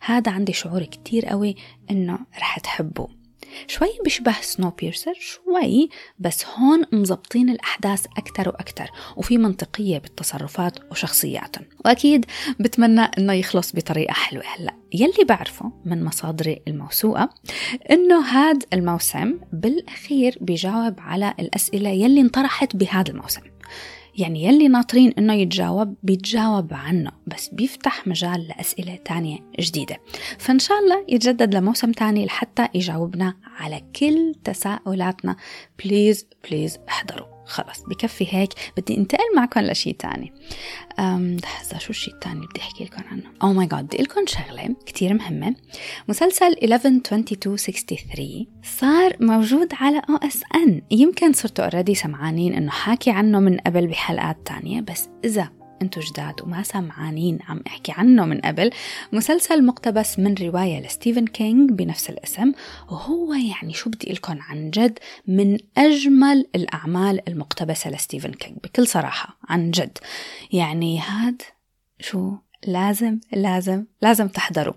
هذا 0.00 0.32
عندي 0.32 0.52
شعور 0.52 0.84
كتير 0.84 1.26
قوي 1.26 1.56
إنه 1.90 2.18
رح 2.38 2.58
تحبوه. 2.58 3.17
شوي 3.66 3.88
بيشبه 4.04 4.34
سنو 4.40 4.70
بيرسر 4.70 5.14
شوي 5.20 5.88
بس 6.18 6.46
هون 6.46 6.84
مزبطين 6.92 7.50
الأحداث 7.50 8.06
أكتر 8.16 8.48
وأكتر 8.48 8.90
وفي 9.16 9.38
منطقية 9.38 9.98
بالتصرفات 9.98 10.78
وشخصياتهم. 10.90 11.64
وأكيد 11.84 12.26
بتمنى 12.60 13.00
إنه 13.00 13.32
يخلص 13.32 13.72
بطريقة 13.72 14.12
حلوة 14.12 14.44
هلأ. 14.56 14.74
يلي 14.92 15.24
بعرفه 15.28 15.72
من 15.84 16.04
مصادري 16.04 16.62
الموثوقة 16.68 17.30
إنه 17.90 18.24
هذا 18.24 18.58
الموسم 18.72 19.38
بالأخير 19.52 20.38
بيجاوب 20.40 20.94
على 20.98 21.34
الأسئلة 21.40 21.90
يلي 21.90 22.20
انطرحت 22.20 22.76
بهذا 22.76 23.10
الموسم. 23.10 23.42
يعني 24.18 24.44
يلي 24.44 24.68
ناطرين 24.68 25.12
إنه 25.18 25.34
يتجاوب 25.34 25.94
بيتجاوب 26.02 26.74
عنه 26.74 27.10
بس 27.26 27.48
بيفتح 27.48 28.06
مجال 28.06 28.48
لأسئلة 28.48 28.96
تانية 29.04 29.38
جديدة. 29.60 29.96
فإن 30.38 30.58
شاء 30.58 30.78
الله 30.78 31.04
يتجدد 31.08 31.54
لموسم 31.54 31.92
تاني 31.92 32.26
لحتى 32.26 32.68
يجاوبنا 32.74 33.34
على 33.58 33.82
كل 33.96 34.34
تساؤلاتنا. 34.44 35.36
please 35.84 36.26
please 36.44 36.78
احضروا. 36.88 37.37
خلص 37.48 37.80
بكفي 37.88 38.26
هيك 38.30 38.52
بدي 38.76 38.96
انتقل 38.96 39.34
معكم 39.36 39.60
لشيء 39.60 39.96
تاني. 39.96 40.32
لحظة 41.42 41.78
شو 41.78 41.90
الشيء 41.90 42.14
الثاني 42.14 42.46
بدي 42.46 42.60
أحكي 42.60 42.84
لكم 42.84 43.02
عنه؟ 43.10 43.22
oh 43.42 43.52
my 43.52 43.66
God 43.66 43.84
بدي 43.84 44.02
قلكم 44.02 44.26
شغلة 44.26 44.76
كثير 44.86 45.14
مهمة. 45.14 45.54
مسلسل 46.08 46.56
112263 46.62 48.46
صار 48.62 49.16
موجود 49.20 49.68
على 49.72 50.02
OSN. 50.10 50.82
يمكن 50.90 51.32
صرتوا 51.32 51.64
already 51.64 51.94
سمعانين 51.94 52.54
إنه 52.54 52.70
حاكي 52.70 53.10
عنه 53.10 53.40
من 53.40 53.56
قبل 53.56 53.86
بحلقات 53.86 54.46
تانية 54.46 54.80
بس 54.80 55.08
إذا 55.24 55.57
انتو 55.82 56.00
جداد 56.00 56.42
وما 56.42 56.62
سمعانين 56.62 57.38
عم 57.48 57.60
احكي 57.66 57.92
عنه 57.92 58.24
من 58.24 58.40
قبل. 58.40 58.70
مسلسل 59.12 59.64
مقتبس 59.64 60.18
من 60.18 60.34
رواية 60.34 60.86
لستيفن 60.86 61.26
كينج 61.26 61.70
بنفس 61.70 62.10
الاسم 62.10 62.52
وهو 62.90 63.34
يعني 63.34 63.74
شو 63.74 63.90
بدي 63.90 64.12
قلكم 64.12 64.38
عن 64.40 64.70
جد 64.70 64.98
من 65.26 65.58
أجمل 65.76 66.46
الأعمال 66.54 67.28
المقتبسة 67.28 67.90
لستيفن 67.90 68.32
كينج 68.32 68.58
بكل 68.64 68.86
صراحة 68.86 69.38
عن 69.48 69.70
جد. 69.70 69.98
يعني 70.52 71.00
هاد 71.00 71.42
شو 72.00 72.32
لازم 72.66 73.20
لازم 73.32 73.84
لازم 74.02 74.28
تحضروا. 74.28 74.74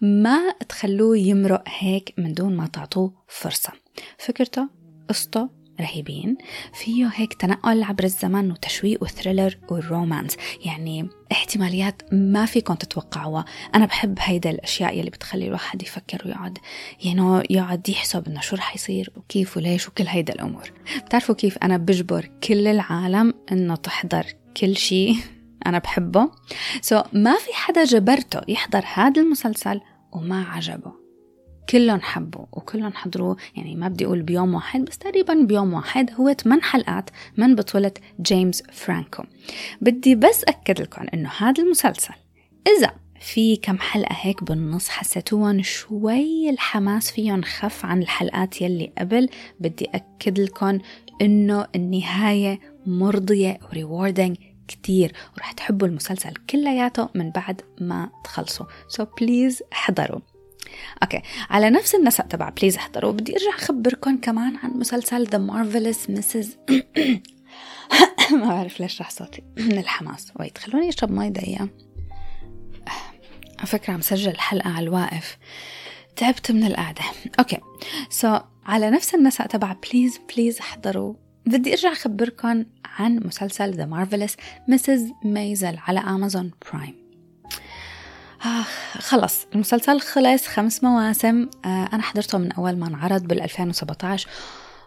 ما 0.00 0.50
تخلوه 0.68 1.18
يمرق 1.18 1.64
هيك 1.66 2.14
من 2.18 2.34
دون 2.34 2.56
ما 2.56 2.66
تعطوه 2.66 3.12
فرصة. 3.28 3.72
فكرته؟ 4.18 4.68
قصته؟ 5.08 5.63
رهيبين. 5.80 6.36
فيه 6.74 7.10
هيك 7.14 7.34
تنقل 7.34 7.82
عبر 7.82 8.04
الزمن 8.04 8.50
وتشويق 8.50 9.02
وثريلر 9.02 9.58
ورومانس 9.68 10.36
يعني 10.64 11.08
احتماليات 11.32 12.02
ما 12.12 12.46
فيكم 12.46 12.74
تتوقعوها. 12.74 13.44
أنا 13.74 13.86
بحب 13.86 14.18
هيدا 14.20 14.50
الأشياء 14.50 14.98
يلي 14.98 15.10
بتخلي 15.10 15.46
الواحد 15.46 15.82
يفكر 15.82 16.22
ويقعد. 16.24 16.58
يعني 17.04 17.42
يقعد 17.50 17.88
يحسب 17.88 18.28
إنه 18.28 18.40
شو 18.40 18.56
رح 18.56 18.74
يصير 18.74 19.12
وكيف 19.16 19.56
وليش 19.56 19.88
وكل 19.88 20.06
هيدا 20.06 20.32
الأمور. 20.32 20.72
بتعرفوا 21.06 21.34
كيف 21.34 21.58
أنا 21.58 21.76
بجبر 21.76 22.30
كل 22.44 22.66
العالم 22.66 23.34
إنه 23.52 23.76
تحضر 23.76 24.26
كل 24.56 24.76
شيء 24.76 25.16
أنا 25.66 25.78
بحبه. 25.78 26.30
so, 26.80 27.04
ما 27.12 27.38
في 27.38 27.54
حدا 27.54 27.84
جبرته 27.84 28.40
يحضر 28.48 28.84
هذا 28.94 29.22
المسلسل 29.22 29.80
وما 30.12 30.44
عجبه. 30.44 31.03
كلهم 31.68 32.00
حبوا 32.00 32.46
وكلهم 32.52 32.92
حضروه 32.92 33.36
يعني 33.56 33.74
ما 33.74 33.88
بدي 33.88 34.06
أقول 34.06 34.22
بيوم 34.22 34.54
واحد 34.54 34.84
بس 34.84 34.98
تقريبا 34.98 35.34
بيوم 35.34 35.72
واحد 35.72 36.10
هو 36.20 36.32
8 36.32 36.62
حلقات 36.62 37.10
من 37.36 37.54
بطولة 37.54 37.92
جيمس 38.20 38.62
فرانكو. 38.72 39.22
بدي 39.80 40.14
بس 40.14 40.44
أكد 40.44 40.80
لكم 40.80 41.06
إنه 41.14 41.30
هذا 41.38 41.62
المسلسل 41.62 42.14
إذا 42.78 42.90
في 43.20 43.56
كم 43.56 43.78
حلقة 43.78 44.16
هيك 44.20 44.44
بالنص 44.44 44.88
حسيتوهم 44.88 45.62
شوي 45.62 46.50
الحماس 46.50 47.10
فيهم 47.10 47.42
خف 47.42 47.84
عن 47.84 48.02
الحلقات 48.02 48.62
يلي 48.62 48.92
قبل. 48.98 49.28
بدي 49.60 49.84
أكد 49.94 50.40
لكم 50.40 50.78
إنه 51.22 51.66
النهاية 51.74 52.60
مرضية 52.86 53.58
و 53.70 53.77
rewarding 53.77 54.36
كتير 54.68 55.12
ورح 55.36 55.52
تحبوا 55.52 55.88
المسلسل 55.88 56.34
كلياته 56.50 57.08
من 57.14 57.30
بعد 57.30 57.62
ما 57.80 58.10
تخلصوا. 58.24 58.66
so 58.88 59.06
please 59.20 59.62
احضروا. 59.72 60.20
okay. 61.02 61.22
على 61.50 61.70
نفس 61.70 61.94
النسق 61.94 62.26
تبع 62.26 62.48
please 62.48 62.76
احضروا. 62.76 63.12
بدي 63.12 63.32
أرجع 63.32 63.56
اخبركم 63.58 64.16
كمان 64.16 64.56
عن 64.56 64.70
مسلسل 64.70 65.24
The 65.24 65.38
Marvelous 65.38 66.10
Mrs. 66.10 66.56
ما 68.32 68.48
بعرف 68.48 68.80
ليش 68.80 69.00
راح 69.00 69.10
صوتي. 69.10 69.42
من 69.56 69.78
الحماس. 69.78 70.32
wait 70.40 70.58
خلوني 70.58 70.88
أشرب 70.88 71.10
مي 71.10 71.30
دقيقة. 71.30 71.68
على 73.58 73.66
فكرة 73.66 73.92
عم 73.92 74.00
سجل 74.00 74.30
الحلقة 74.30 74.70
على 74.70 74.84
الواقف. 74.84 75.38
تعبت 76.16 76.52
من 76.52 76.64
القعدة. 76.64 77.02
okay. 77.38 77.58
so, 78.10 78.40
على 78.66 78.90
نفس 78.90 79.14
النسق 79.14 79.46
تبع 79.46 79.76
please 79.92 80.20
please 80.34 80.58
احضروا. 80.58 81.14
بدي 81.46 81.72
أرجع 81.72 81.92
اخبركم 81.92 82.64
عن 82.84 83.20
مسلسل 83.24 83.70
The 83.70 83.86
Marvelous 83.86 84.36
Mrs. 84.68 85.12
Maisel 85.24 85.78
على 85.86 86.00
Amazon 86.00 86.50
Prime 86.72 87.03
آه 88.44 88.62
خلص 88.98 89.46
المسلسل 89.54 90.00
خلص 90.00 90.46
خمس 90.46 90.84
مواسم. 90.84 91.48
آه 91.64 91.88
أنا 91.92 92.02
حضرته 92.02 92.38
من 92.38 92.52
أول 92.52 92.76
ما 92.76 92.86
انعرض 92.86 93.22
بال 93.22 93.42
2017 93.42 94.28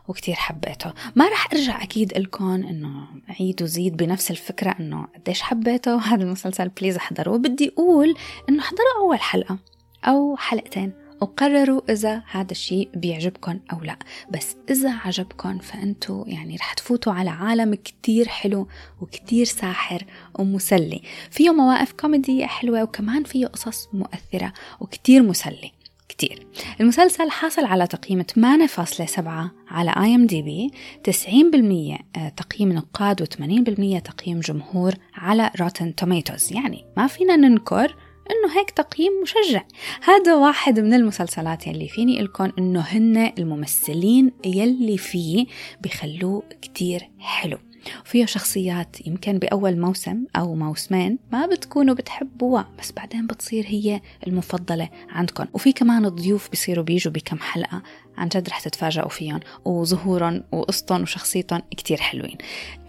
وكتير 0.08 0.36
حبيته. 0.36 0.93
ما 1.15 1.30
رح 1.30 1.54
أرجع 1.54 1.84
أكيد 1.84 2.17
لكم 2.17 2.54
إنه 2.54 3.08
عيد 3.39 3.62
وزيد 3.62 3.98
بنفس 3.98 4.32
الفكرة 4.32 4.76
إنه 4.80 5.08
قديش 5.15 5.41
حبيته 5.41 5.98
هذا 5.98 6.24
المسلسل. 6.24 6.70
please 6.70 6.96
احضروه. 6.96 7.38
بدي 7.38 7.74
أقول 7.78 8.15
إنه 8.50 8.60
احضروا 8.60 8.98
أول 9.02 9.20
حلقة 9.20 9.58
أو 10.06 10.38
حلقتين. 10.38 11.07
وقرروا 11.21 11.82
إذا 11.89 12.23
هذا 12.32 12.51
الشيء 12.51 12.89
بيعجبكم 12.95 13.60
أو 13.73 13.82
لا. 13.82 13.97
بس 14.32 14.56
إذا 14.69 14.91
عجبكم 14.91 15.58
فأنتوا 15.58 16.27
يعني 16.27 16.56
رح 16.56 16.73
تفوتوا 16.73 17.13
على 17.13 17.30
عالم 17.30 17.75
كتير 17.75 18.27
حلو 18.27 18.67
وكتير 19.01 19.45
ساحر 19.45 20.06
ومسلي. 20.39 21.01
فيه 21.32 21.51
مواقف 21.51 21.91
كوميدية 21.91 22.45
حلوة 22.45 22.84
وكمان 22.84 23.23
فيه 23.23 23.47
قصص 23.47 23.89
مؤثرة 23.93 24.53
وكتير 24.80 25.23
مسلي. 25.23 25.71
كتير. 26.10 26.47
المسلسل 26.82 27.30
حاصل 27.30 27.65
على 27.65 27.88
تقييم 27.88 28.23
8.7 28.23 29.51
على 29.67 29.91
IMDb 29.98 30.72
90% 31.03 32.32
تقييم 32.38 32.73
نقاد 32.73 33.23
و80% 33.23 34.01
تقييم 34.01 34.39
جمهور 34.39 34.93
على 35.15 35.51
Rotten 35.62 35.96
Tomatoes 35.96 36.54
يعني 36.53 36.86
ما 36.97 37.08
فينا 37.08 37.36
ننكر 37.36 37.95
إنه 38.32 38.60
هيك 38.60 38.70
تقييم 38.70 39.12
مشجع. 39.24 39.63
هذا 40.04 40.36
واحد 40.36 40.80
من 40.80 40.94
المسلسلات 40.94 41.68
يلي 41.68 41.88
فيني 41.88 42.22
لكم 42.22 42.52
إنه 42.60 42.80
هن 42.80 43.34
الممثلين 43.38 44.32
يلي 44.46 44.98
فيه 44.98 45.46
بخلوه 45.82 46.44
كتير 46.62 47.10
حلو. 47.20 47.58
وفيه 48.06 48.26
شخصيات 48.26 49.08
يمكن 49.08 49.38
بأول 49.40 49.80
موسم 49.80 50.26
أو 50.36 50.56
موسمين 50.56 51.20
ما 51.32 51.46
بتكونوا 51.46 51.96
بتحبوها 51.96 52.70
بس 52.80 52.92
بعدين 52.92 53.28
بتصير 53.28 53.66
هي 53.68 54.02
المفضلة 54.28 54.90
عندكم 55.10 55.46
وفي 55.54 55.72
كمان 55.72 56.08
ضيوف 56.10 56.50
بيصيروا 56.50 56.84
بيجوا 56.84 57.13
بكم 57.13 57.40
حلقة. 57.40 57.84
عن 58.18 58.28
جد 58.28 58.50
رح 58.50 58.60
تتفاجئوا 58.60 59.10
فيهم 59.10 59.40
وظهورهم 59.66 60.44
وقصتهم 60.52 61.02
وشخصيتهم 61.02 61.62
كتير 61.72 61.98
حلوين. 61.98 62.38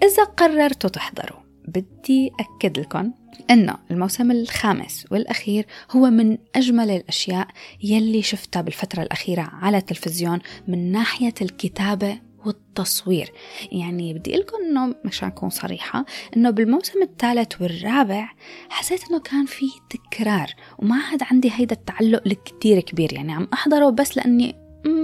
إذا 0.02 0.24
قررتوا 0.24 0.90
تحضروا 0.90 1.38
بدي 1.68 2.30
أكد 2.40 2.78
لكم 2.78 3.12
إنه 3.50 3.74
الموسم 3.90 4.30
الخامس 4.30 5.06
والأخير 5.10 5.66
هو 5.90 6.10
من 6.10 6.38
أجمل 6.56 6.90
الأشياء 6.90 7.48
يلي 7.82 8.22
شفتها 8.22 8.62
بالفترة 8.62 9.02
الأخيرة 9.02 9.42
على 9.52 9.76
التلفزيون 9.76 10.38
من 10.68 10.92
ناحية 10.92 11.34
الكتابة 11.42 12.18
والتصوير. 12.46 13.32
يعني 13.72 14.14
بدي 14.14 14.36
لكم 14.36 14.56
إنه 14.56 14.94
مشان 15.04 15.28
أكون 15.28 15.50
صريحة 15.50 16.04
إنه 16.36 16.50
بالموسم 16.50 17.02
الثالث 17.02 17.62
والرابع 17.62 18.28
حسيت 18.68 19.10
إنه 19.10 19.20
كان 19.20 19.46
في 19.46 19.66
تكرار 19.90 20.54
وما 20.78 20.96
عاد 20.96 21.22
عندي 21.22 21.52
هيدا 21.54 21.76
التعلق 21.76 22.22
الكتير 22.26 22.80
كبير. 22.80 23.12
يعني 23.12 23.32
عم 23.32 23.48
أحضره 23.52 23.90
بس 23.90 24.16
لأني 24.16 24.54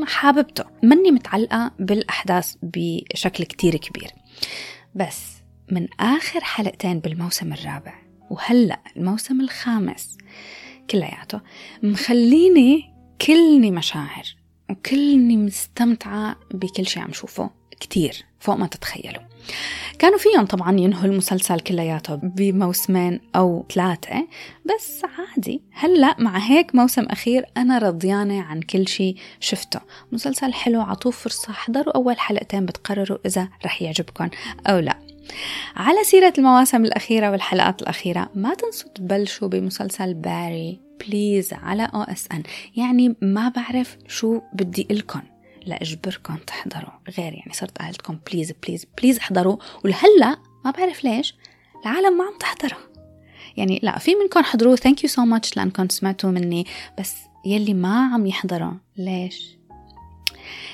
حاببته. 0.05 0.65
مني 0.83 1.11
متعلقة 1.11 1.73
بالأحداث 1.79 2.55
بشكل 2.63 3.45
كتير 3.45 3.77
كبير. 3.77 4.11
بس 4.95 5.35
من 5.73 5.89
آخر 6.01 6.41
حلقتين 6.41 6.99
بالموسم 6.99 7.53
الرابع 7.53 8.04
وهلأ 8.31 8.81
الموسم 8.97 9.41
الخامس 9.41 10.19
كلياته 10.91 11.41
مخليني 11.83 12.95
كلني 13.27 13.71
مشاعر 13.71 14.37
وكلني 14.71 15.37
مستمتعة 15.37 16.37
بكل 16.55 16.87
شيء 16.87 17.03
عم 17.03 17.13
شوفه 17.13 17.51
كتير 17.81 18.25
فوق 18.41 18.57
ما 18.57 18.67
تتخيلوا. 18.67 19.23
كانوا 19.99 20.19
فيهم 20.19 20.47
طبعا 20.47 20.81
ينهوا 20.81 21.05
المسلسل 21.05 21.61
كلياته 21.61 22.15
بموسمين 22.15 23.21
أو 23.37 23.67
ثلاثة 23.75 24.29
بس 24.65 25.03
عادي. 25.19 25.63
هلأ 25.73 26.17
مع 26.19 26.39
هيك 26.39 26.75
موسم 26.75 27.03
أخير 27.05 27.45
أنا 27.57 27.79
رضيانة 27.79 28.43
عن 28.43 28.61
كل 28.61 28.89
شيء 28.89 29.17
شفته. 29.41 29.81
مسلسل 30.13 30.53
حلو 30.53 30.81
عطوه 30.81 31.13
فرصة 31.13 31.53
حضروا 31.53 31.95
أول 31.95 32.19
حلقتين 32.19 32.67
بتقرروا 32.67 33.19
إذا 33.27 33.49
رح 33.65 33.83
يعجبكم 33.83 34.29
أو 34.67 34.79
لأ. 34.79 35.04
على 35.77 36.05
سيرة 36.05 36.33
المواسم 36.39 36.85
الأخيرة 36.85 37.31
والحلقات 37.31 37.83
الأخيرة 37.83 38.31
ما 38.35 38.55
تنسوا 38.55 38.91
تبلشوا 38.91 39.49
بمسلسل 39.49 40.15
Barry 40.15 40.81
please 41.01 41.53
على 41.53 41.91
OSN 41.95 42.43
يعني 42.77 43.17
ما 43.23 43.49
بعرف 43.49 43.97
شو 44.09 44.41
بدي 44.53 44.87
إلكن. 44.91 45.21
لأجبركم 45.67 46.37
تحضروا. 46.37 46.93
غير 47.19 47.33
يعني 47.33 47.53
صرت 47.53 47.79
قايلتلكم 47.79 48.19
please 48.31 48.53
please 48.67 48.87
please 48.99 49.19
احضروا. 49.19 49.57
ولهلأ 49.85 50.37
ما 50.65 50.71
بعرف 50.71 51.05
ليش 51.05 51.35
العالم 51.83 52.19
ما 52.19 52.25
عم 52.25 52.39
تحضره. 52.41 52.79
يعني 53.57 53.81
لا 53.83 53.99
في 53.99 54.15
منكم 54.15 54.43
حضروه 54.43 54.77
thank 54.77 55.05
you 55.05 55.09
so 55.09 55.25
much 55.25 55.57
لأنكم 55.57 55.89
سمعتوا 55.89 56.31
مني 56.31 56.67
بس 56.99 57.15
يلي 57.47 57.75
ما 57.75 58.11
عم 58.15 58.27
يحضروا 58.27 58.73
ليش؟ 58.97 59.59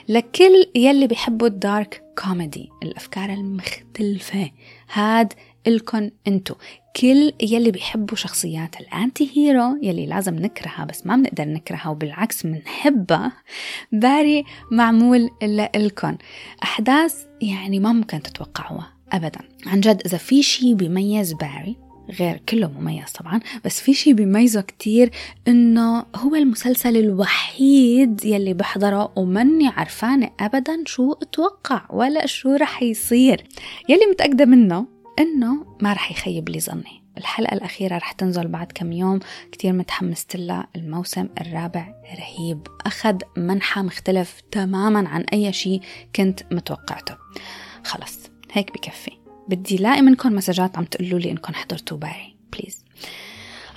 لكل 0.08 0.70
يلي 0.74 1.06
بيحبوا 1.06 1.46
ال 1.46 1.57
dark 1.57 2.02
comedy 2.24 2.68
الأفكار 2.82 3.30
المختلفة. 3.30 4.50
هاد 4.92 5.32
إلكن 5.66 6.10
انتو. 6.28 6.54
كل 6.96 7.32
يلي 7.42 7.70
بيحبوا 7.70 8.16
شخصيات 8.16 8.80
ال 8.80 8.90
anti 8.90 9.30
hero 9.36 9.78
يلي 9.82 10.06
لازم 10.06 10.34
نكرهها 10.34 10.84
بس 10.84 11.06
ما 11.06 11.16
بنقدر 11.16 11.44
نكرهها 11.44 11.88
وبالعكس 11.88 12.46
بنحبها 12.46 13.32
Barry 13.92 14.44
معمول 14.70 15.30
لإلكن. 15.42 16.18
أحداث 16.62 17.26
يعني 17.42 17.80
ما 17.80 17.92
ممكن 17.92 18.22
تتوقعوها 18.22 18.92
أبدا. 19.12 19.40
عن 19.66 19.80
جد 19.80 20.02
إذا 20.06 20.18
في 20.18 20.42
شي 20.42 20.74
بيميز 20.74 21.32
Barry 21.32 21.76
غير 22.10 22.42
كله 22.48 22.68
مميز 22.68 23.12
طبعا 23.12 23.40
بس 23.64 23.80
في 23.80 23.94
شي 23.94 24.12
بيميزه 24.12 24.60
كتير 24.60 25.10
إنه 25.48 26.06
هو 26.16 26.34
المسلسل 26.34 26.96
الوحيد 26.96 28.24
يلي 28.24 28.54
بحضره 28.54 29.12
ومني 29.16 29.68
عرفانة 29.68 30.30
ابدا 30.40 30.82
شو 30.86 31.12
أتوقع 31.12 31.82
ولا 31.90 32.26
شو 32.26 32.54
رح 32.54 32.82
يصير. 32.82 33.44
يلي 33.88 34.06
متأكدة 34.10 34.44
منه 34.44 34.86
إنه 35.18 35.66
ما 35.80 35.92
رح 35.92 36.10
يخيب 36.10 36.48
لي 36.48 36.60
ظني. 36.60 37.02
الحلقة 37.18 37.54
الأخيرة 37.54 37.96
رح 37.96 38.12
تنزل 38.12 38.48
بعد 38.48 38.72
كم 38.72 38.92
يوم. 38.92 39.18
كتير 39.52 39.72
متحمست 39.72 40.36
لها. 40.36 40.66
الموسم 40.76 41.28
الرابع 41.40 41.94
رهيب. 42.18 42.66
أخذ 42.86 43.16
منحى 43.36 43.82
مختلف 43.82 44.40
تماما 44.50 45.08
عن 45.08 45.22
أي 45.32 45.52
شيء 45.52 45.80
كنت 46.16 46.40
متوقعته. 46.52 47.16
خلص 47.84 48.18
هيك 48.52 48.72
بكفي. 48.72 49.19
بدي 49.50 49.76
لاقي 49.76 50.02
منكم 50.02 50.32
مسجات 50.32 50.78
عم 50.78 50.84
تقولوا 50.84 51.18
لي 51.18 51.30
انكم 51.30 51.54
حضرتوا 51.54 51.96
Barry 51.96 52.36
please 52.52 52.84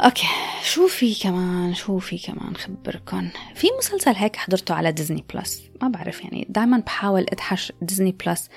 okay 0.02 0.28
شو 0.63 0.88
في 0.88 1.15
كمان؟ 1.15 1.73
شو 1.73 1.99
في 1.99 2.17
كمان 2.17 2.55
خبركم 2.55 3.29
في 3.55 3.67
مسلسل 3.77 4.15
هيك 4.15 4.36
حضرته 4.36 4.73
على 4.73 4.91
Disney 4.91 5.23
Plus 5.34 5.63
ما 5.81 5.88
بعرف 5.88 6.21
يعني 6.21 6.47
دائما 6.49 6.77
بحاول 6.77 7.25
أدحش 7.31 7.73
Disney 7.82 8.15
Plus 8.26 8.49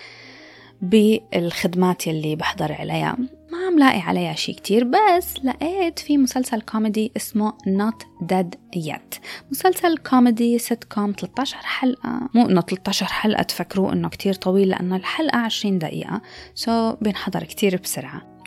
بالخدمات 0.83 2.07
يلي 2.07 2.37
بحضر 2.37 2.73
عليها. 2.73 3.17
ما 3.57 3.67
عم 3.67 3.79
لاقي 3.79 4.01
عليها 4.01 4.35
شي 4.35 4.53
كتير 4.53 4.85
بس 4.85 5.35
لقيت 5.45 5.99
في 5.99 6.19
مسلسل 6.19 6.61
كوميدي 6.61 7.13
اسمه 7.17 7.53
Not 7.53 8.27
Dead 8.33 8.79
Yet. 8.79 9.19
مسلسل 9.51 9.97
كوميدي 9.97 10.59
سيت 10.59 10.85
كوم 10.85 11.13
13 11.13 11.57
حلقة. 11.57 12.29
مو 12.35 12.49
إنه 12.49 12.61
13 12.61 13.07
حلقة 13.07 13.43
تفكروا 13.43 13.93
إنه 13.93 14.09
كتير 14.09 14.35
طويل 14.35 14.69
لأنه 14.69 14.97
الحلقة 14.97 15.39
20 15.39 15.79
دقيقة. 15.79 16.23
so 16.55 16.97
بينحضر 17.03 17.45
كتير 17.45 17.81
بسرعة. 17.83 18.41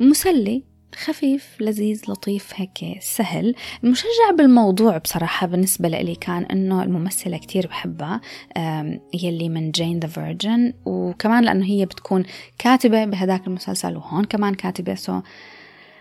مسلي 0.00 0.64
خفيف 1.04 1.56
لذيذ 1.60 2.02
لطيف 2.08 2.52
هيك 2.54 3.02
سهل. 3.02 3.54
المشجع 3.84 4.30
بالموضوع 4.38 4.98
بصراحة 4.98 5.46
بالنسبة 5.46 5.88
لي 5.88 6.14
كان 6.14 6.42
إنه 6.44 6.82
الممثلة 6.82 7.38
كتير 7.38 7.66
بحبها 7.66 8.20
يلي 9.22 9.48
من 9.48 9.70
Jane 9.70 9.98
the 9.98 10.08
Virgin 10.08 10.72
وكمان 10.84 11.44
لأنه 11.44 11.66
هي 11.66 11.86
بتكون 11.86 12.24
كاتبة 12.58 13.04
بهداك 13.04 13.46
المسلسل 13.46 13.96
وهون 13.96 14.24
كمان 14.24 14.54
كاتبة. 14.54 14.94
so 14.94 15.20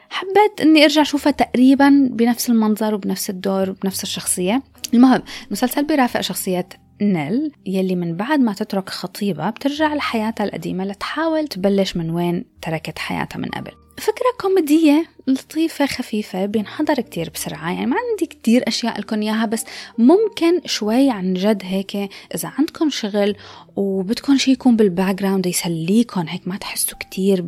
حبيت 0.10 0.62
إني 0.62 0.84
أرجع 0.84 1.01
أشوفها 1.01 1.31
تقريبا 1.31 2.10
بنفس 2.12 2.49
المنظر 2.49 2.95
وبنفس 2.95 3.29
الدور 3.29 3.69
وبنفس 3.69 4.03
الشخصية. 4.03 4.63
المهم 4.93 5.21
المسلسل 5.47 5.86
بيرافق 5.86 6.21
شخصية 6.21 6.69
نيل 7.01 7.51
يلي 7.65 7.95
من 7.95 8.15
بعد 8.15 8.39
ما 8.39 8.53
تترك 8.53 8.89
خطيبها 8.89 9.49
بترجع 9.49 9.93
لحياتها 9.93 10.43
القديمة 10.43 10.86
لتحاول 10.86 11.47
تبلش 11.47 11.97
من 11.97 12.10
وين 12.10 12.45
تركت 12.62 12.99
حياتها 12.99 13.39
من 13.39 13.49
قبل. 13.49 13.85
فكرة 13.97 14.31
كوميدية 14.41 15.05
لطيفة 15.27 15.86
خفيفة 15.86 16.45
بينحضر 16.45 16.93
كتير 16.93 17.29
بسرعة. 17.29 17.71
يعني 17.71 17.86
ما 17.86 17.95
عندي 18.12 18.25
كتير 18.25 18.63
أشياء 18.67 18.99
لكم 18.99 19.21
إياها 19.21 19.45
بس 19.45 19.63
ممكن 19.97 20.62
شوي 20.65 21.10
عن 21.10 21.34
جد 21.34 21.62
هيك 21.65 21.95
إذا 22.36 22.51
عندكم 22.58 22.89
شغل 22.89 23.36
وبدكم 23.75 24.38
شي 24.38 24.51
يكون 24.51 24.75
بال 24.75 25.15
background 25.15 25.45
يسليكم 25.45 26.21
هيك 26.27 26.47
ما 26.47 26.58
تحسوا 26.58 26.97
كتير 26.97 27.41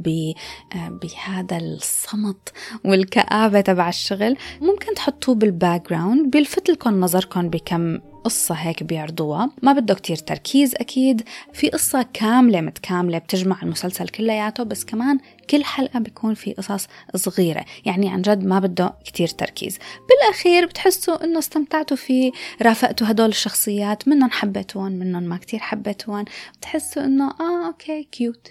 بهذا 0.74 1.58
الصمت 1.58 2.50
والكآبة 2.86 3.62
تبع 3.62 3.90
الشغل 3.90 4.38
ممكن 4.62 4.94
تحطوه 4.94 5.36
بال 5.36 5.90
background 5.90 6.32
بيلفت 6.32 6.70
لكم 6.70 7.00
نظركم 7.00 7.50
بكم 7.50 8.00
قصة 8.24 8.56
هيك 8.56 8.84
بيعرضوها. 8.84 9.50
ما 9.62 9.74
بده 9.74 9.94
كتير 9.94 10.16
تركيز 10.16 10.76
أكيد 10.76 11.22
في 11.54 11.70
قصة 11.70 12.06
كاملة 12.14 12.62
متكاملة 12.62 13.18
بتجمع 13.18 13.62
المسلسل 13.64 14.08
كلياته 14.08 14.64
بس 14.64 14.86
كمان 14.86 15.20
كل 15.50 15.64
حلقة 15.64 16.00
بيكون 16.00 16.34
في 16.34 16.54
قصص 16.54 16.88
صغيرة 17.16 17.66
يعني 17.86 18.10
عن 18.10 18.22
جد 18.22 18.46
ما 18.46 18.60
بده 18.60 18.94
كتير 19.06 19.28
تركيز. 19.28 19.80
بالأخير 20.10 20.66
بتحسوا 20.66 21.24
إنه 21.24 21.40
استمتعتوا 21.40 21.98
فيه 21.98 22.32
رافقتوا 22.62 23.12
هدول 23.12 23.30
الشخصيات 23.30 24.08
منهم 24.08 24.32
حبيتون 24.32 24.92
منهم 24.92 25.24
ما 25.24 25.38
كتير 25.38 25.60
حبيتون 25.60 26.26
بتحسوا 26.58 27.04
إنه 27.04 27.30
آه 27.40 27.68
okay 27.68 28.04
cute 28.04 28.48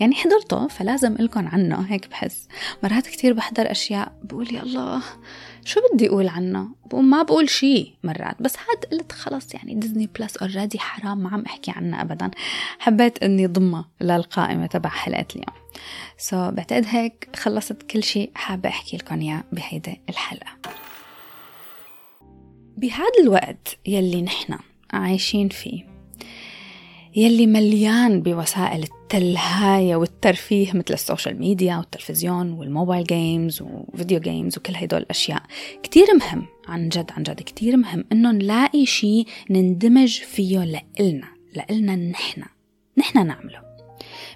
يعني 0.00 0.14
حضرته 0.14 0.68
فلازم 0.68 0.91
أحكي 0.91 1.14
لكم 1.14 1.48
عنه 1.48 1.80
هيك 1.88 2.08
بحس. 2.08 2.48
مرات 2.82 3.06
كتير 3.06 3.32
بحضر 3.32 3.70
أشياء 3.70 4.12
بقول 4.22 4.54
يا 4.54 4.62
الله 4.62 5.02
شو 5.68 5.80
بدي 5.94 6.08
أقول 6.08 6.28
عنه؟ 6.28 6.68
ما 6.92 7.22
بقول 7.22 7.50
شيء 7.50 7.94
مرات 8.04 8.42
بس 8.42 8.56
هاد 8.56 8.84
قلت 8.84 9.12
خلص 9.12 9.54
يعني 9.54 9.74
Disney 9.74 10.08
Plus 10.18 10.36
already 10.36 10.78
حرام 10.78 11.18
ما 11.18 11.30
عم 11.30 11.44
أحكي 11.46 11.70
عنها 11.70 12.02
ابدا. 12.02 12.30
حبيت 12.78 13.22
إني 13.22 13.46
ضمها 13.46 13.88
للقائمة 14.00 14.66
تبع 14.66 14.90
حلقة 14.90 15.26
اليوم. 15.36 15.56
so 16.18 16.36
so, 16.36 16.50
بعتقد 16.50 16.84
هيك 16.86 17.28
خلصت 17.36 17.82
كل 17.82 18.02
شيء 18.02 18.30
حابة 18.34 18.68
أحكي 18.68 18.96
لكم 18.96 19.20
إياه 19.20 19.44
بهيدي 19.52 20.00
الحلقة. 20.08 20.56
بهذا 22.76 23.22
الوقت 23.22 23.78
يلي 23.86 24.22
نحن 24.22 24.58
عايشين 24.92 25.48
فيه 25.48 25.97
يلي 27.16 27.46
مليان 27.46 28.22
بوسائل 28.22 28.82
التلهاية 28.82 29.96
والترفيه 29.96 30.68
مثل 30.68 30.94
ال 30.94 31.00
social 31.00 31.38
media 31.38 31.76
والتلفزيون 31.76 32.52
وال 32.52 32.65
mobile 32.65 33.04
games 33.04 33.62
و 33.62 33.72
video 33.72 34.20
games 34.20 34.58
وكل 34.58 34.76
هدول 34.76 35.00
الأشياء. 35.00 35.42
كتير 35.82 36.06
مهم 36.14 36.46
عن 36.68 36.88
جد 36.88 37.10
عن 37.16 37.22
جد 37.22 37.42
كتير 37.42 37.76
مهم 37.76 38.04
إنه 38.12 38.32
نلاقي 38.32 38.86
شيء 38.86 39.26
نندمج 39.50 40.20
فيه 40.20 40.58
لإلنا 40.58 41.28
لإلنا 41.56 41.96
نحن 41.96 42.42
نحن 42.98 43.26
نعمله. 43.26 43.60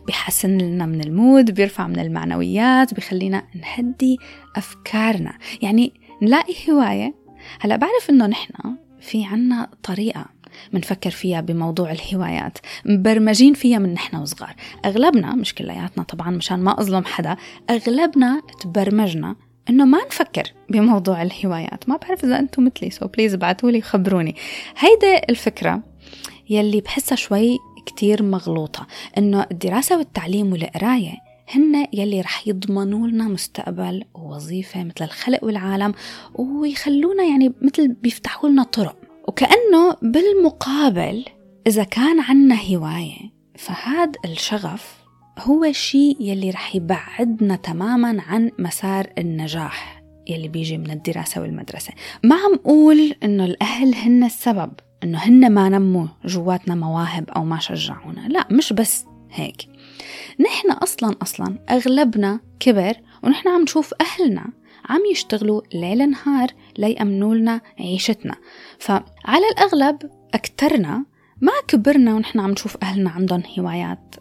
بيحسن 0.06 0.58
لنا 0.58 0.86
من 0.86 1.00
المود 1.00 1.50
بيرفع 1.50 1.86
من 1.86 1.98
المعنويات 1.98 2.94
بيخلينا 2.94 3.46
نهدي 3.54 4.16
أفكارنا. 4.56 5.38
يعني 5.62 5.92
نلاقي 6.22 6.54
هواية. 6.70 7.14
هلأ 7.60 7.76
بعرف 7.76 8.10
إنه 8.10 8.26
نحن 8.26 8.52
في 9.00 9.24
عنا 9.24 9.70
طريقة 9.82 10.26
منفكر 10.72 11.10
فيها 11.10 11.40
بموضوع 11.40 11.92
الهوايات. 11.92 12.58
مبرمجين 12.84 13.54
فيها 13.54 13.78
من 13.78 13.94
نحن 13.94 14.16
وصغار. 14.16 14.54
أغلبنا 14.84 15.34
مش 15.34 15.54
كلياتنا 15.54 16.04
طبعا 16.04 16.30
مشان 16.30 16.58
ما 16.60 16.80
أظلم 16.80 17.04
حدا 17.04 17.36
أغلبنا 17.70 18.42
تبرمجنا 18.60 19.36
إنه 19.70 19.84
ما 19.84 19.98
نفكر 20.06 20.52
بموضوع 20.70 21.22
الهوايات. 21.22 21.88
ما 21.88 21.96
بعرف 21.96 22.24
إذا 22.24 22.38
أنتم 22.38 22.64
مثلي 22.64 22.90
so 22.90 23.06
please 23.06 23.34
ابعتوا 23.34 23.70
لي 23.70 23.80
خبروني. 23.80 24.36
هيدا 24.78 25.22
الفكرة 25.28 25.82
يلي 26.50 26.80
بحسها 26.80 27.16
شوي 27.16 27.58
كتير 27.86 28.22
مغلوطة 28.22 28.86
إنه 29.18 29.46
الدراسة 29.50 29.98
والتعليم 29.98 30.52
والقراية 30.52 31.14
هن 31.54 31.86
يلي 31.92 32.20
رح 32.20 32.48
يضمنوا 32.48 33.08
لنا 33.08 33.28
مستقبل 33.28 34.04
ووظيفة 34.14 34.84
مثل 34.84 35.04
الخلق 35.04 35.44
والعالم 35.44 35.94
ويخلونا 36.34 37.24
يعني 37.24 37.52
مثل 37.62 37.88
بيفتحوا 37.88 38.48
لنا 38.48 38.62
طرق. 38.62 38.96
وكأنه 39.28 39.96
بالمقابل 40.02 41.24
إذا 41.66 41.84
كان 41.84 42.20
عنا 42.20 42.58
هواية 42.70 43.32
فهذا 43.56 44.12
الشغف 44.24 45.02
هو 45.38 45.64
الشيء 45.64 46.16
يلي 46.20 46.50
رح 46.50 46.76
يبعدنا 46.76 47.56
تماما 47.56 48.22
عن 48.22 48.50
مسار 48.58 49.12
النجاح 49.18 50.02
يلي 50.28 50.48
بيجي 50.48 50.78
من 50.78 50.90
الدراسة 50.90 51.40
والمدرسة. 51.40 51.92
ما 52.24 52.36
عم 52.36 52.54
أقول 52.54 53.14
إنه 53.22 53.44
الأهل 53.44 53.94
هن 53.94 54.24
السبب 54.24 54.72
إنه 55.04 55.18
هن 55.18 55.52
ما 55.52 55.68
نموا 55.68 56.06
جواتنا 56.24 56.74
مواهب 56.74 57.30
أو 57.30 57.44
ما 57.44 57.58
شجعونا. 57.58 58.28
لا 58.28 58.48
مش 58.50 58.72
بس 58.72 59.04
هيك. 59.30 59.68
نحن 60.40 60.70
أصلا 60.70 61.16
أصلا 61.22 61.58
أغلبنا 61.70 62.40
كبر 62.60 62.94
ونحن 63.24 63.48
عم 63.48 63.62
نشوف 63.62 63.94
أهلنا 64.00 64.46
عم 64.88 65.00
يشتغلوا 65.10 65.60
ليل 65.74 66.10
نهار 66.10 66.48
ليأمنوا 66.78 67.34
لنا 67.34 67.60
عيشتنا. 67.80 68.34
فعلى 68.78 69.48
الأغلب 69.52 70.10
أكترنا 70.34 71.04
ما 71.40 71.52
كبرنا 71.68 72.14
ونحن 72.14 72.40
عم 72.40 72.50
نشوف 72.50 72.76
أهلنا 72.82 73.10
عندهم 73.10 73.42
هوايات. 73.58 74.14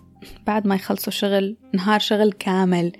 بعد 0.47 0.67
ما 0.67 0.75
يخلصوا 0.75 1.13
شغل 1.13 1.57
نهار 1.73 1.99
شغل 1.99 2.31
كامل 2.31 2.91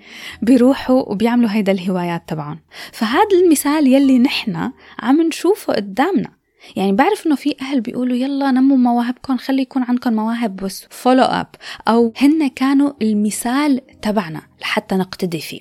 بيروحوا 0.42 1.02
وبيعملوا 1.10 1.50
هيدا 1.50 1.72
الهوايات 1.72 2.22
تبعهم. 2.28 2.58
فهذا 2.92 3.36
المثال 3.44 3.86
يلي 3.86 4.18
نحن 4.18 4.70
عم 4.98 5.22
نشوفه 5.22 5.72
قدامنا. 5.72 6.42
يعني 6.76 6.92
بعرف 6.92 7.26
إنه 7.26 7.34
في 7.34 7.56
أهل 7.60 7.80
بيقولوا 7.80 8.16
يلا 8.16 8.50
نموا 8.50 8.76
مواهبكم 8.76 9.36
خلي 9.36 9.62
يكون 9.62 9.82
عندكم 9.82 10.12
مواهب 10.12 10.56
بس 10.56 10.86
follow 10.90 11.24
up 11.24 11.46
أو 11.88 12.12
هن 12.16 12.48
كانوا 12.48 12.92
المثال 13.02 13.80
تبعنا 14.02 14.42
لحتى 14.60 14.94
نقتدي 14.94 15.40
فيه. 15.40 15.60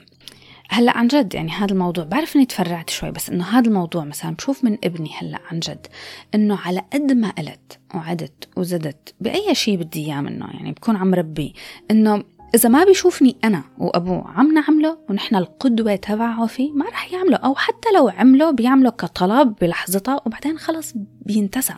هلا 0.73 0.97
عن 0.97 1.07
جد 1.07 1.33
يعني 1.33 1.51
هذا 1.51 1.71
الموضوع 1.71 2.03
بعرف 2.03 2.35
إني 2.35 2.45
تفرعت 2.45 2.89
شوي 2.89 3.11
بس 3.11 3.29
إنه 3.29 3.43
هذا 3.43 3.67
الموضوع 3.67 4.03
مثلا 4.03 4.35
بشوف 4.35 4.63
من 4.63 4.77
ابني 4.83 5.09
هلا 5.17 5.39
عن 5.51 5.59
جد 5.59 5.87
إنه 6.35 6.59
على 6.65 6.81
قد 6.93 7.11
ما 7.11 7.29
قلت 7.29 7.79
وعدت 7.95 8.49
وزدت 8.57 9.13
بأي 9.21 9.55
شيء 9.55 9.77
بدي 9.77 10.05
إياه 10.05 10.21
منه 10.21 10.47
يعني 10.53 10.71
بكون 10.71 10.95
عم 10.95 11.13
ربي 11.13 11.53
إنه 11.91 12.23
إذا 12.55 12.69
ما 12.69 12.83
بيشوفني 12.83 13.37
أنا 13.43 13.63
وأبوه 13.77 14.27
عم 14.27 14.53
نعمله 14.53 14.97
ونحن 15.09 15.35
القدوة 15.35 15.95
تبعه 15.95 16.45
فيه 16.45 16.71
ما 16.71 16.85
رح 16.85 17.13
يعمله 17.13 17.37
أو 17.37 17.55
حتى 17.55 17.89
لو 17.95 18.09
عمله 18.09 18.51
بيعمله 18.51 18.89
كطلب 18.89 19.55
بلحظتها 19.61 20.21
وبعدين 20.25 20.57
خلص 20.57 20.93
بينتسى. 21.21 21.73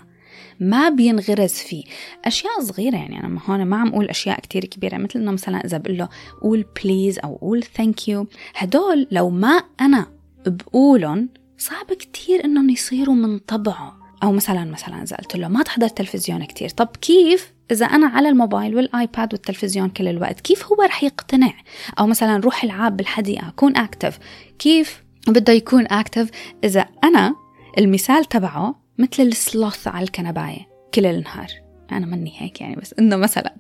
ما 0.60 0.89
بينغرز 0.89 1.54
فيه 1.54 1.84
أشياء 2.26 2.62
صغيرة. 2.62 2.95
يعني 2.95 3.20
أنا 3.20 3.39
هون 3.45 3.66
ما 3.66 3.78
عم 3.78 3.88
أقول 3.88 4.10
أشياء 4.10 4.39
كتير 4.39 4.66
كبيرة 4.66 4.97
مثل 4.97 5.20
إنه 5.20 5.32
مثلا 5.32 5.66
إذا 5.66 5.78
بقول 5.78 5.97
له 5.97 6.10
قول 6.41 6.66
please 6.84 7.19
أو 7.20 7.36
قول 7.36 7.64
thank 7.63 8.07
you 8.07 8.28
هدول 8.56 9.08
لو 9.12 9.30
ما 9.30 9.64
أنا 9.82 10.06
بقولهم 10.45 11.30
صعب 11.58 11.86
كتير 11.86 12.45
إنهم 12.45 12.70
يصيروا 12.70 13.16
من 13.16 13.39
طبعه. 13.39 14.04
أو 14.24 14.32
مثلا 14.32 14.66
مثلا 14.66 15.04
إذا 15.04 15.16
قلت 15.18 15.36
له 15.36 15.47
ما 15.47 15.64
تحضر 15.64 15.88
تلفزيون 15.88 16.45
كتير 16.45 16.70
طب 16.70 16.88
كيف 17.01 17.54
إذا 17.72 17.86
أنا 17.86 18.08
على 18.08 18.30
الموبايل 18.30 18.76
وال 18.76 18.95
iPad 18.95 19.34
والتلفزيون 19.34 19.89
كل 19.89 20.08
الوقت 20.08 20.39
كيف 20.39 20.66
هو 20.66 20.82
رح 20.82 21.04
يقتنع؟ 21.04 21.54
أو 21.99 22.08
مثلا 22.08 22.38
روح 22.38 22.64
العاب 22.64 22.97
بالحديقة 22.97 23.54
كون 23.56 23.78
أكتف 23.78 24.20
كيف 24.60 25.04
بده 25.28 25.54
يكون 25.54 25.88
أكتف 25.91 26.30
إذا 26.64 26.86
أنا 27.04 27.36
المثال 27.78 28.26
تبعه 28.26 28.82
مثل 28.97 29.23
السلوث 29.23 29.87
على 29.87 30.03
الكنباية 30.03 30.67
كل 30.93 31.05
النهار. 31.05 31.47
أنا 31.91 32.05
مني 32.05 32.33
هيك 32.37 32.61
يعني 32.61 32.75
بس 32.75 32.95
إنه 32.99 33.15
مثلا. 33.15 33.55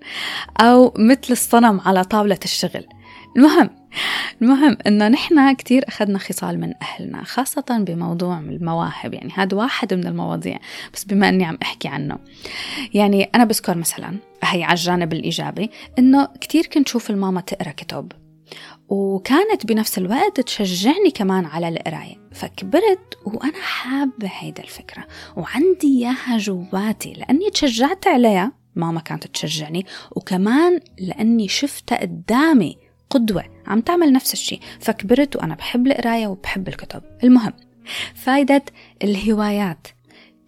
أو 0.61 0.93
مثل 0.97 1.31
الصنم 1.31 1.81
على 1.85 2.03
طاولة 2.03 2.39
الشغل. 2.45 2.85
المهم 3.37 3.69
المهم 4.41 4.77
إنه 4.87 5.07
نحن 5.07 5.53
كثير 5.53 5.87
أخذنا 5.87 6.19
خصال 6.19 6.59
من 6.59 6.73
أهلنا 6.81 7.23
خاصة 7.23 7.65
بموضوع 7.87 8.39
المواهب. 8.39 9.13
يعني 9.13 9.31
هذا 9.35 9.57
واحد 9.57 9.93
من 9.93 10.07
المواضيع 10.07 10.59
بس 10.93 11.03
بما 11.03 11.29
إني 11.29 11.45
عم 11.45 11.57
أحكي 11.61 11.87
عنه. 11.87 12.17
يعني 12.93 13.23
أنا 13.23 13.43
بذكر 13.43 13.77
مثلا 13.77 14.15
هي 14.43 14.63
على 14.63 14.73
الجانب 14.73 15.13
الإيجابي 15.13 15.69
إنه 15.99 16.27
كثير 16.41 16.65
كنت 16.65 16.87
شوف 16.87 17.09
الماما 17.09 17.41
تقرأ 17.41 17.71
كتب. 17.71 18.11
وكانت 18.93 19.65
بنفس 19.65 19.97
الوقت 19.97 20.41
تشجعني 20.41 21.11
كمان 21.15 21.45
على 21.45 21.69
القراية. 21.69 22.15
فكبرت 22.31 23.17
وأنا 23.25 23.61
حابة 23.61 24.27
هيدا 24.27 24.63
الفكرة 24.63 25.07
وعندي 25.37 25.87
إياها 25.87 26.37
جواتي. 26.37 27.13
لأني 27.13 27.49
تشجعت 27.49 28.07
عليها 28.07 28.51
ماما 28.75 28.99
كانت 28.99 29.27
تشجعني 29.27 29.85
وكمان 30.11 30.79
لأني 30.99 31.47
شفتها 31.47 32.01
قدامي 32.01 32.77
قدوة 33.09 33.43
عم 33.67 33.81
تعمل 33.81 34.13
نفس 34.13 34.33
الشيء 34.33 34.59
فكبرت 34.79 35.35
وأنا 35.35 35.55
بحب 35.55 35.87
القراية 35.87 36.27
وبحب 36.27 36.67
الكتب. 36.67 37.01
المهم 37.23 37.53
فايدة 38.15 38.63
الهوايات. 39.03 39.87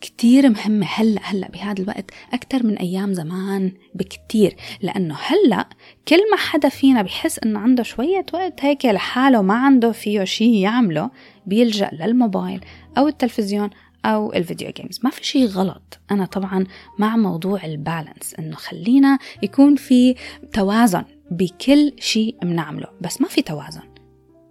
كتير 0.05 0.49
مهمة 0.49 0.85
هلأ 0.85 1.21
هلأ 1.23 1.47
بهذا 1.47 1.81
الوقت 1.81 2.11
أكثر 2.33 2.65
من 2.65 2.77
أيام 2.77 3.13
زمان 3.13 3.71
بكتير 3.95 4.55
لأنه 4.81 5.15
هلأ 5.21 5.69
كل 6.07 6.31
ما 6.31 6.37
حدا 6.37 6.69
فينا 6.69 7.01
بحس 7.01 7.39
إنه 7.39 7.59
عنده 7.59 7.83
شوية 7.83 8.25
وقت 8.33 8.65
هيك 8.65 8.85
لحاله 8.85 9.41
ما 9.41 9.53
عنده 9.53 9.91
فيه 9.91 10.23
شيء 10.23 10.53
يعمله 10.53 11.09
بيلجأ 11.45 11.89
للموبايل 11.93 12.65
أو 12.97 13.07
التلفزيون 13.07 13.69
أو 14.05 14.33
الفيديو 14.33 14.71
جيمز 14.77 14.99
ما 15.03 15.09
في 15.09 15.25
شيء 15.25 15.45
غلط. 15.45 15.99
أنا 16.11 16.25
طبعا 16.25 16.65
مع 16.99 17.15
موضوع 17.17 17.65
البالانس 17.65 18.35
إنه 18.39 18.55
خلينا 18.55 19.19
يكون 19.43 19.75
في 19.75 20.15
توازن 20.53 21.03
بكل 21.31 21.93
شيء 21.99 22.35
بنعمله. 22.43 22.87
بس 23.01 23.21
ما 23.21 23.27
في 23.27 23.41
توازن. 23.41 23.94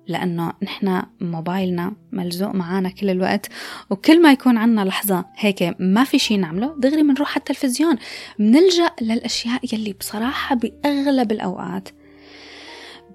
لأنه 0.08 0.52
نحن 0.62 1.02
موبايلنا 1.20 1.92
ملزوق 2.12 2.54
معنا 2.54 2.88
كل 2.88 3.10
الوقت 3.10 3.48
وكل 3.90 4.22
ما 4.22 4.32
يكون 4.32 4.56
عنا 4.56 4.80
لحظة 4.84 5.24
هيك 5.36 5.76
ما 5.78 6.04
في 6.04 6.18
شيء 6.18 6.38
نعمله 6.38 6.74
دغري 6.78 7.02
بنروح 7.02 7.30
على 7.30 7.38
التلفزيون. 7.38 7.96
بنلجأ 8.38 8.90
للأشياء 9.00 9.60
يلي 9.72 9.92
بصراحة 9.92 10.54
بأغلب 10.54 11.32
الأوقات 11.32 11.88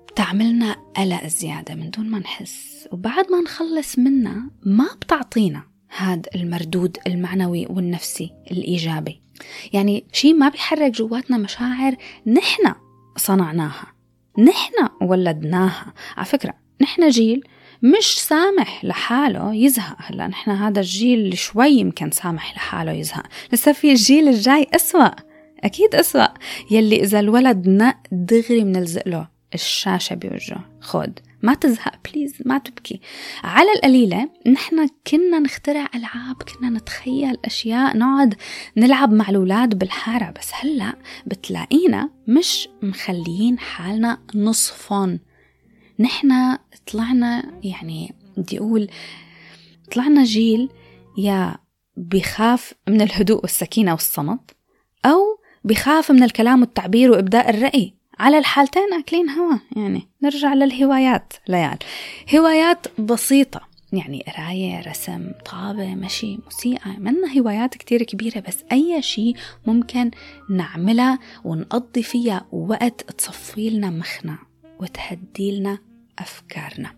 بتعملنا 0.08 0.76
قلق 0.98 1.28
زيادة 1.28 1.76
من 1.76 1.90
دون 1.90 2.10
ما 2.10 2.20
نحس. 2.20 2.88
وبعد 2.92 3.32
ما 3.32 3.42
نخلص 3.42 4.00
منها 4.00 4.44
ما 4.64 4.90
بتعطينا 5.02 5.64
هذا 5.98 6.22
المردود 6.36 6.98
المعنوي 7.08 7.66
والنفسي 7.70 8.32
الإيجابي. 8.52 9.22
يعني 9.74 10.06
شيء 10.12 10.34
ما 10.34 10.50
بيحرك 10.50 10.92
جواتنا 10.92 11.38
مشاعر 11.38 11.96
نحن 12.28 12.74
صنعناها 13.18 13.94
نحن 14.40 14.74
ولدناها. 15.02 15.94
على 16.18 16.26
فكرة 16.26 16.69
نحن 16.82 17.10
جيل 17.10 17.44
مش 17.82 18.20
سامح 18.20 18.86
لحاله 18.86 19.56
يزهق. 19.56 19.96
هلا 20.00 20.28
نحن 20.28 20.52
هذا 20.52 20.80
الجيل 20.80 21.38
شوي 21.38 21.70
يمكن 21.70 22.12
سامح 22.12 22.56
لحاله 22.56 22.92
يزهق. 22.92 23.24
لسه 23.54 23.72
في 23.72 23.92
الجيل 23.92 24.28
الجاي 24.28 24.68
أسوأ 24.76 25.10
أكيد 25.64 25.96
أسوأ. 25.96 26.28
يلي 26.72 27.04
إذا 27.04 27.20
الولد 27.20 27.68
نق 27.68 27.98
دغري 28.12 28.64
بنلزق 28.64 29.08
له 29.08 29.28
الشاشة 29.54 30.14
بوجهه 30.14 30.70
خود 30.82 31.20
ما 31.42 31.54
تزهق 31.54 31.94
بليز 32.06 32.34
ما 32.46 32.58
تبكي. 32.58 33.00
على 33.44 33.72
القليلة 33.72 34.30
نحن 34.48 34.88
كنا 35.08 35.40
نخترع 35.40 35.88
ألعاب 35.96 36.36
كنا 36.36 36.70
نتخيل 36.70 37.38
أشياء 37.46 37.98
نقعد 37.98 38.36
نلعب 38.78 39.14
مع 39.14 39.30
الأولاد 39.30 39.80
بالحارة. 39.80 40.34
بس 40.40 40.52
هلأ 40.54 40.94
بتلاقينا 41.26 42.10
مش 42.28 42.70
مخليين 42.82 43.60
حالنا 43.60 44.18
نصفن 44.36 45.20
نحن 46.00 46.58
طلعنا 46.92 47.52
يعني 47.64 48.16
بدي 48.38 48.60
أقول 48.60 48.90
طلعنا 49.92 50.24
جيل 50.24 50.70
يا 51.18 51.58
بخاف 51.98 52.74
من 52.88 53.02
الهدوء 53.02 53.42
والسكينة 53.42 53.92
والصمت 53.92 54.52
أو 55.06 55.40
بخاف 55.64 56.12
من 56.12 56.24
الكلام 56.24 56.62
والتعبير 56.62 57.12
وإبداء 57.12 57.50
الرأي. 57.50 57.94
على 58.20 58.38
الحالتين 58.38 58.94
أكلين 58.94 59.30
هوا 59.30 59.58
يعني 59.76 60.08
نرجع 60.24 60.54
للهوايات 60.54 61.34
ليال. 61.48 61.78
هوايات 62.36 63.00
بسيطة 63.00 63.62
يعني 63.94 64.26
قراية 64.28 64.82
رسم 64.90 65.32
طابة 65.52 65.96
مشي 65.96 66.38
موسيقى. 66.38 66.92
منا 66.98 67.40
هوايات 67.40 67.78
كتير 67.78 68.04
كبيرة 68.04 68.40
بس 68.40 68.64
أي 68.72 69.02
شيء 69.02 69.36
ممكن 69.68 70.12
نعملها 70.50 71.20
ونقضي 71.44 72.04
فيها 72.04 72.46
وقت 72.52 73.02
تصفي 73.12 73.70
لنا 73.70 73.90
مخنا 73.90 74.38
وتهدي 74.80 75.60
لنا 75.60 75.78
أفكارنا. 76.20 76.92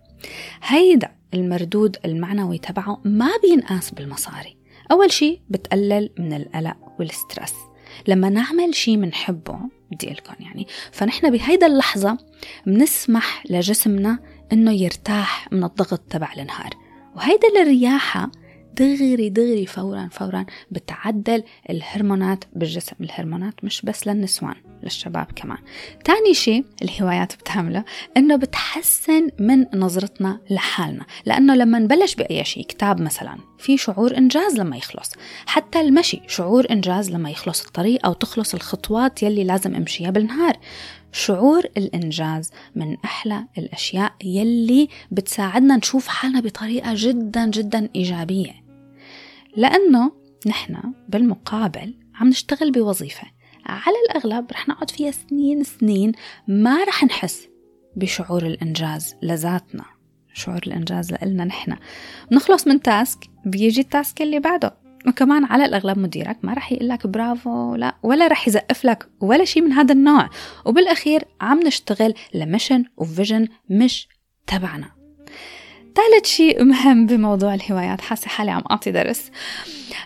هيدا 0.64 1.12
المردود 1.34 1.98
المعنوي 2.06 2.58
تبعه 2.58 3.02
ما 3.06 3.30
بينقاس 3.44 3.92
بالمصاري. 3.92 4.58
أول 4.92 5.12
شيء 5.12 5.42
بتقلل 5.50 6.10
من 6.20 6.34
القلق 6.34 6.78
والسترس 7.00 7.54
لما 8.08 8.30
نعمل 8.30 8.76
شيء 8.76 8.98
منحبه 8.98 9.60
بدي 9.92 10.10
لكم 10.10 10.34
يعني 10.40 10.68
فنحن 10.92 11.30
بهيدا 11.30 11.68
اللحظة 11.68 12.18
بنسمح 12.66 13.44
لجسمنا 13.50 14.20
إنه 14.54 14.72
يرتاح 14.72 15.52
من 15.52 15.64
الضغط 15.64 16.00
تبع 16.00 16.34
النهار. 16.38 16.70
وهيدا 17.16 17.48
الرياحة 17.62 18.32
دغري 18.78 19.30
دغري 19.30 19.66
فورا 19.66 20.10
فورا 20.12 20.46
بتعدل 20.72 21.44
الهرمونات 21.70 22.44
بالجسم. 22.54 22.96
الهرمونات 23.02 23.54
مش 23.64 23.82
بس 23.82 24.08
للنسوان 24.08 24.56
للشباب 24.84 25.28
كمان. 25.36 25.58
تاني 26.06 26.34
شيء 26.34 26.66
الهوايات 26.82 27.36
بتعمله 27.36 27.84
إنه 28.18 28.36
بتحسن 28.36 29.30
من 29.40 29.66
نظرتنا 29.74 30.40
لحالنا. 30.50 31.06
لأنه 31.26 31.56
لما 31.56 31.80
نبلش 31.80 32.16
بأي 32.16 32.44
شيء 32.44 32.66
كتاب 32.66 33.02
مثلا 33.02 33.38
في 33.58 33.78
شعور 33.78 34.18
إنجاز 34.18 34.60
لما 34.60 34.78
يخلص. 34.78 35.12
حتى 35.46 35.82
المشي 35.82 36.22
شعور 36.28 36.66
إنجاز 36.72 37.12
لما 37.12 37.30
يخلص 37.30 37.66
الطريق 37.66 38.06
أو 38.06 38.14
تخلص 38.14 38.54
الخطوات 38.54 39.24
يلي 39.24 39.44
لازم 39.44 39.76
أمشيها 39.76 40.10
بالنهار. 40.10 40.58
شعور 41.12 41.64
الإنجاز 41.78 42.52
من 42.76 42.98
أحلى 43.06 43.48
الأشياء 43.58 44.14
يلي 44.24 44.90
بتساعدنا 45.12 45.78
نشوف 45.78 46.08
حالنا 46.08 46.40
بطريقة 46.40 46.94
جدا 46.96 47.46
جدا 47.50 47.90
إيجابية. 47.96 48.64
لأنه 49.58 50.12
نحن 50.48 50.94
بالمقابل 51.10 51.94
عم 52.16 52.28
نشتغل 52.28 52.72
بوظيفة. 52.72 53.28
على 53.66 53.96
الأغلب 54.10 54.52
رح 54.52 54.70
نقعد 54.70 54.92
فيها 54.92 55.12
سنين 55.12 55.64
سنين 55.64 56.12
ما 56.48 56.84
رح 56.84 57.04
نحس 57.04 57.48
بشعور 57.96 58.46
الإنجاز 58.46 59.16
لذاتنا. 59.22 59.86
شعور 60.34 60.60
الإنجاز 60.68 61.12
لإلنا 61.12 61.46
نحن. 61.46 61.76
نخلص 62.32 62.68
من 62.68 62.82
تاسك 62.82 63.20
بيجي 63.46 63.82
التاسك 63.82 64.22
اللي 64.22 64.40
بعده. 64.40 64.81
وكمان 65.08 65.46
على 65.46 65.66
الأغلب 65.66 65.98
مديرك 65.98 66.38
ما 66.44 66.54
رح 66.54 66.72
يقول 66.72 66.90
لك 66.90 67.08
برافو 67.08 67.76
لا 67.76 67.96
ولا 68.04 68.28
رح 68.28 68.48
يزقف 68.48 68.86
لك 68.86 69.10
ولا 69.22 69.46
شيء 69.46 69.64
من 69.64 69.72
هذا 69.72 69.94
النوع. 69.94 70.30
وبالأخير 70.66 71.24
عم 71.42 71.60
نشتغل 71.60 72.14
لمشن 72.34 72.86
وفيجن 72.98 73.48
مش 73.70 74.08
تبعنا. 74.48 74.92
ثالث 75.96 76.26
شيء 76.26 76.64
مهم 76.64 77.06
بموضوع 77.06 77.54
الهوايات 77.54 78.02
حاسة 78.02 78.28
حالي 78.28 78.52
عم 78.52 78.64
أعطي 78.72 78.92
درس. 78.92 79.32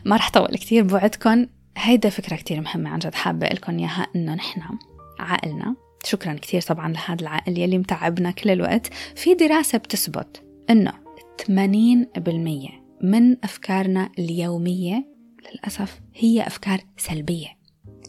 ما 0.05 0.15
رح 0.15 0.29
طول 0.29 0.47
كتير 0.47 0.83
بوعدكم 0.83 1.45
هيدا 1.77 2.09
فكرة 2.09 2.35
كتير 2.35 2.61
مهمة 2.61 2.89
عن 2.89 2.99
جد 2.99 3.15
حابة 3.15 3.47
لكم 3.47 3.79
إياها 3.79 4.07
إنه 4.15 4.35
نحن 4.35 4.61
عقلنا 5.19 5.75
شكرا 6.05 6.33
كتير 6.33 6.61
طبعا 6.61 6.93
لهذا 6.93 7.21
العقل 7.21 7.57
يلي 7.57 7.77
متعبنا 7.77 8.31
كل 8.31 8.49
الوقت 8.49 8.93
في 9.15 9.33
دراسة 9.33 9.77
بتثبت 9.77 10.43
إنه 10.69 10.93
80% 11.47 12.84
من 13.01 13.37
أفكارنا 13.43 14.09
اليومية 14.19 15.05
للأسف 15.51 15.99
هي 16.15 16.47
أفكار 16.47 16.79
سلبية. 16.97 17.47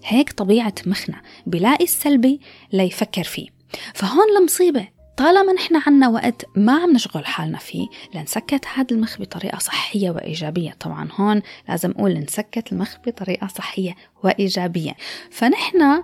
هيك 0.05 0.33
طبيعة 0.33 0.75
مخنا 0.87 1.23
بلاقي 1.47 1.85
السلبي 1.85 2.41
ليفكر 2.73 3.23
فيه. 3.25 3.49
فهون 3.95 4.37
المصيبة 4.39 4.89
طالما 5.17 5.53
نحن 5.53 5.77
عنا 5.87 6.09
وقت 6.09 6.45
ما 6.57 6.73
عم 6.73 6.93
نشغل 6.93 7.27
حالنا 7.27 7.59
فيه 7.59 7.87
لنسكت 8.15 8.65
هذا 8.75 8.87
المخ 8.91 9.21
بطريقة 9.21 9.59
صحية 9.59 10.11
وإيجابية. 10.11 10.77
طبعا 10.81 11.09
هون 11.13 11.43
لازم 11.69 11.91
أقول 11.91 12.19
نسكت 12.19 12.73
المخ 12.73 12.97
بطريقة 13.07 13.47
صحية 13.47 13.95
وإيجابية. 14.25 14.97
فنحن 15.31 16.03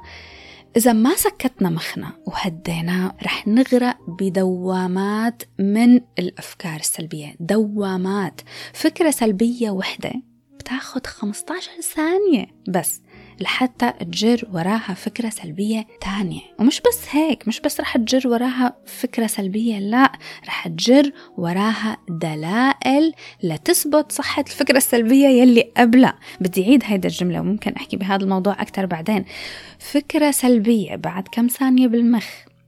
إذا 0.77 0.93
ما 0.93 1.14
سكتنا 1.16 1.70
مخنا 1.70 2.12
وهديناه 2.27 3.14
رح 3.23 3.47
نغرق 3.49 3.97
بدوامات 4.09 5.43
من 5.59 6.01
الأفكار 6.18 6.81
السلبية. 6.81 7.35
دوامات. 7.41 8.41
فكرة 8.73 9.11
سلبية 9.11 9.70
وحدة 9.70 10.12
بتاخد 10.59 11.07
15 11.07 11.70
ثانية 11.95 12.47
بس. 12.68 13.03
لحتى 13.41 13.93
تجر 14.01 14.49
وراها 14.53 14.95
فكرة 14.95 15.28
سلبية 15.28 15.87
تانية. 16.01 16.41
ومش 16.59 16.80
بس 16.80 17.07
هيك 17.11 17.49
مش 17.49 17.61
بس 17.61 17.80
رح 17.80 17.97
تجر 17.97 18.28
وراها 18.28 18.76
فكرة 18.87 19.26
سلبية 19.26 19.78
لا 19.78 20.12
رح 20.47 20.68
تجر 20.68 21.12
وراها 21.37 21.97
دلائل 22.09 23.14
لتثبت 23.43 24.12
صحة 24.12 24.45
الفكرة 24.49 24.76
السلبية 24.76 25.28
يلي 25.28 25.72
قبلها. 25.76 26.18
بدي 26.41 26.64
أعيد 26.64 26.83
هيدا 26.87 27.09
الجملة 27.09 27.41
وممكن 27.41 27.72
أحكي 27.72 27.97
بهذا 27.97 28.24
الموضوع 28.24 28.62
أكتر 28.62 28.87
بعدين. 28.87 29.24
فكرة 29.78 30.30
سلبية 30.30 30.97
بعد 30.97 31.28
كم 31.33 31.47
ثانية 31.47 31.87
بالمخ 31.87 32.26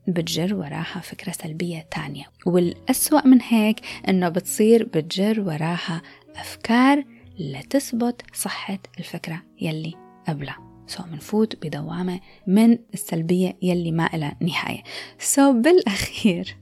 بتجر 0.09 0.55
وراها 0.55 1.01
فكرة 1.03 1.33
سلبية 1.33 1.87
تانية. 1.91 2.25
والأسوأ 2.47 3.27
من 3.27 3.39
هيك 3.43 3.81
إنه 4.09 4.29
بتصير 4.29 4.85
بتجر 4.85 5.41
وراها 5.41 6.03
أفكار 6.37 7.05
لتثبت 7.39 8.23
صحة 8.35 8.79
الفكرة 8.99 9.43
يلي 9.61 10.04
قبلها 10.29 10.75
so 10.87 11.03
منفوت 11.13 11.67
بدوامة 11.67 12.21
من 12.47 12.79
السلبية 12.95 13.57
يلي 13.63 13.93
ما 13.93 14.15
إلها 14.15 14.37
نهاية. 14.41 14.83
so 15.19 15.53
بالأخير 15.53 16.57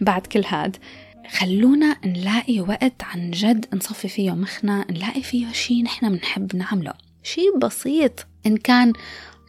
بعد 0.00 0.26
كل 0.26 0.44
هاد 0.46 0.76
خلونا 1.30 1.96
نلاقي 2.06 2.60
وقت 2.60 3.02
عن 3.02 3.30
جد 3.30 3.66
نصفي 3.74 4.08
فيه 4.08 4.30
مخنا 4.30 4.86
نلاقي 4.90 5.22
فيه 5.22 5.52
شي 5.52 5.82
نحن 5.82 6.08
بنحب 6.08 6.56
نعمله. 6.56 6.92
شي 7.22 7.40
بسيط 7.62 8.26
إن 8.46 8.56
كان 8.56 8.92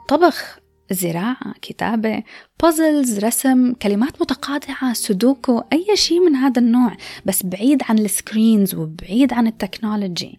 طبخ 0.09 0.59
زراعة 0.91 1.53
كتابة 1.61 2.23
puzzles 2.61 3.19
رسم 3.19 3.73
كلمات 3.73 4.21
متقاطعة 4.21 4.93
سودوكو 4.93 5.63
أي 5.73 5.87
شيء 5.93 6.19
من 6.19 6.35
هذا 6.35 6.61
النوع 6.61 6.97
بس 7.25 7.43
بعيد 7.43 7.83
عن 7.89 7.99
ال 7.99 8.09
screens 8.09 8.75
وبعيد 8.75 9.33
عن 9.33 9.47
ال 9.47 9.55
technology. 9.55 10.37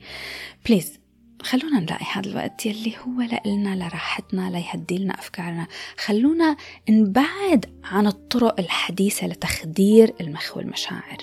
please 0.67 0.99
خلونا 1.45 1.81
نلاقي 1.81 2.05
هذا 2.13 2.29
الوقت 2.31 2.67
يلي 2.67 2.95
هو 2.99 3.21
لإلنا 3.21 3.77
لراحتنا 3.77 4.51
ليهدي 4.51 4.99
لنا 4.99 5.15
أفكارنا. 5.15 5.67
خلونا 5.97 6.57
نبعد 6.89 7.81
عن 7.85 8.07
الطرق 8.07 8.61
الحديثة 8.61 9.27
لتخدير 9.27 10.15
المخ 10.21 10.57
والمشاعر. 10.57 11.17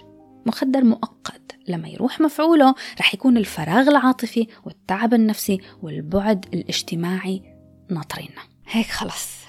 مخدر 0.46 0.84
مؤقت 0.84 1.56
لما 1.68 1.88
يروح 1.88 2.22
مفعوله 2.22 2.76
رح 3.00 3.14
يكون 3.14 3.38
الفراغ 3.38 3.88
العاطفي 3.88 4.48
والتعب 4.64 5.14
النفسي 5.14 5.62
والبعد 5.82 6.46
الاجتماعي 6.54 7.42
ناطرينا 7.90 8.42
هيك 8.68 8.88
خلص. 8.88 9.42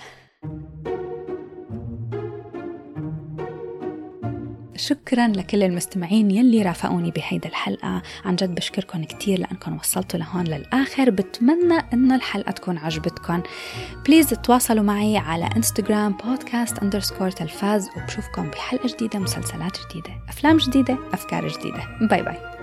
شكرا 4.76 5.28
لكل 5.28 5.62
المستمعين 5.62 6.30
يلي 6.30 6.62
رافقوني 6.62 7.10
بهيدا 7.10 7.48
الحلقة. 7.48 8.02
عن 8.24 8.36
جد 8.36 8.54
بشكركم 8.54 9.04
كتير 9.04 9.38
لأنكم 9.38 9.76
وصلتوا 9.76 10.18
لهون 10.18 10.44
للآخر. 10.44 11.10
بتمنى 11.10 11.78
أنه 11.92 12.14
الحلقة 12.14 12.50
تكون 12.50 12.78
عجبتكم 12.78 13.42
please 14.06 14.28
تواصلوا 14.28 14.84
معي 14.84 15.16
على 15.18 15.48
انستغرام 15.56 16.12
بودكاست 16.12 16.78
underscore 16.78 17.30
تلفاز 17.30 17.88
وبشوفكم 17.96 18.50
بحلقة 18.50 18.88
جديدة 18.88 19.18
مسلسلات 19.18 19.78
جديدة 19.90 20.10
أفلام 20.28 20.56
جديدة 20.56 20.98
أفكار 21.12 21.48
جديدة. 21.48 21.82
bye 22.00 22.22
bye 22.22 22.61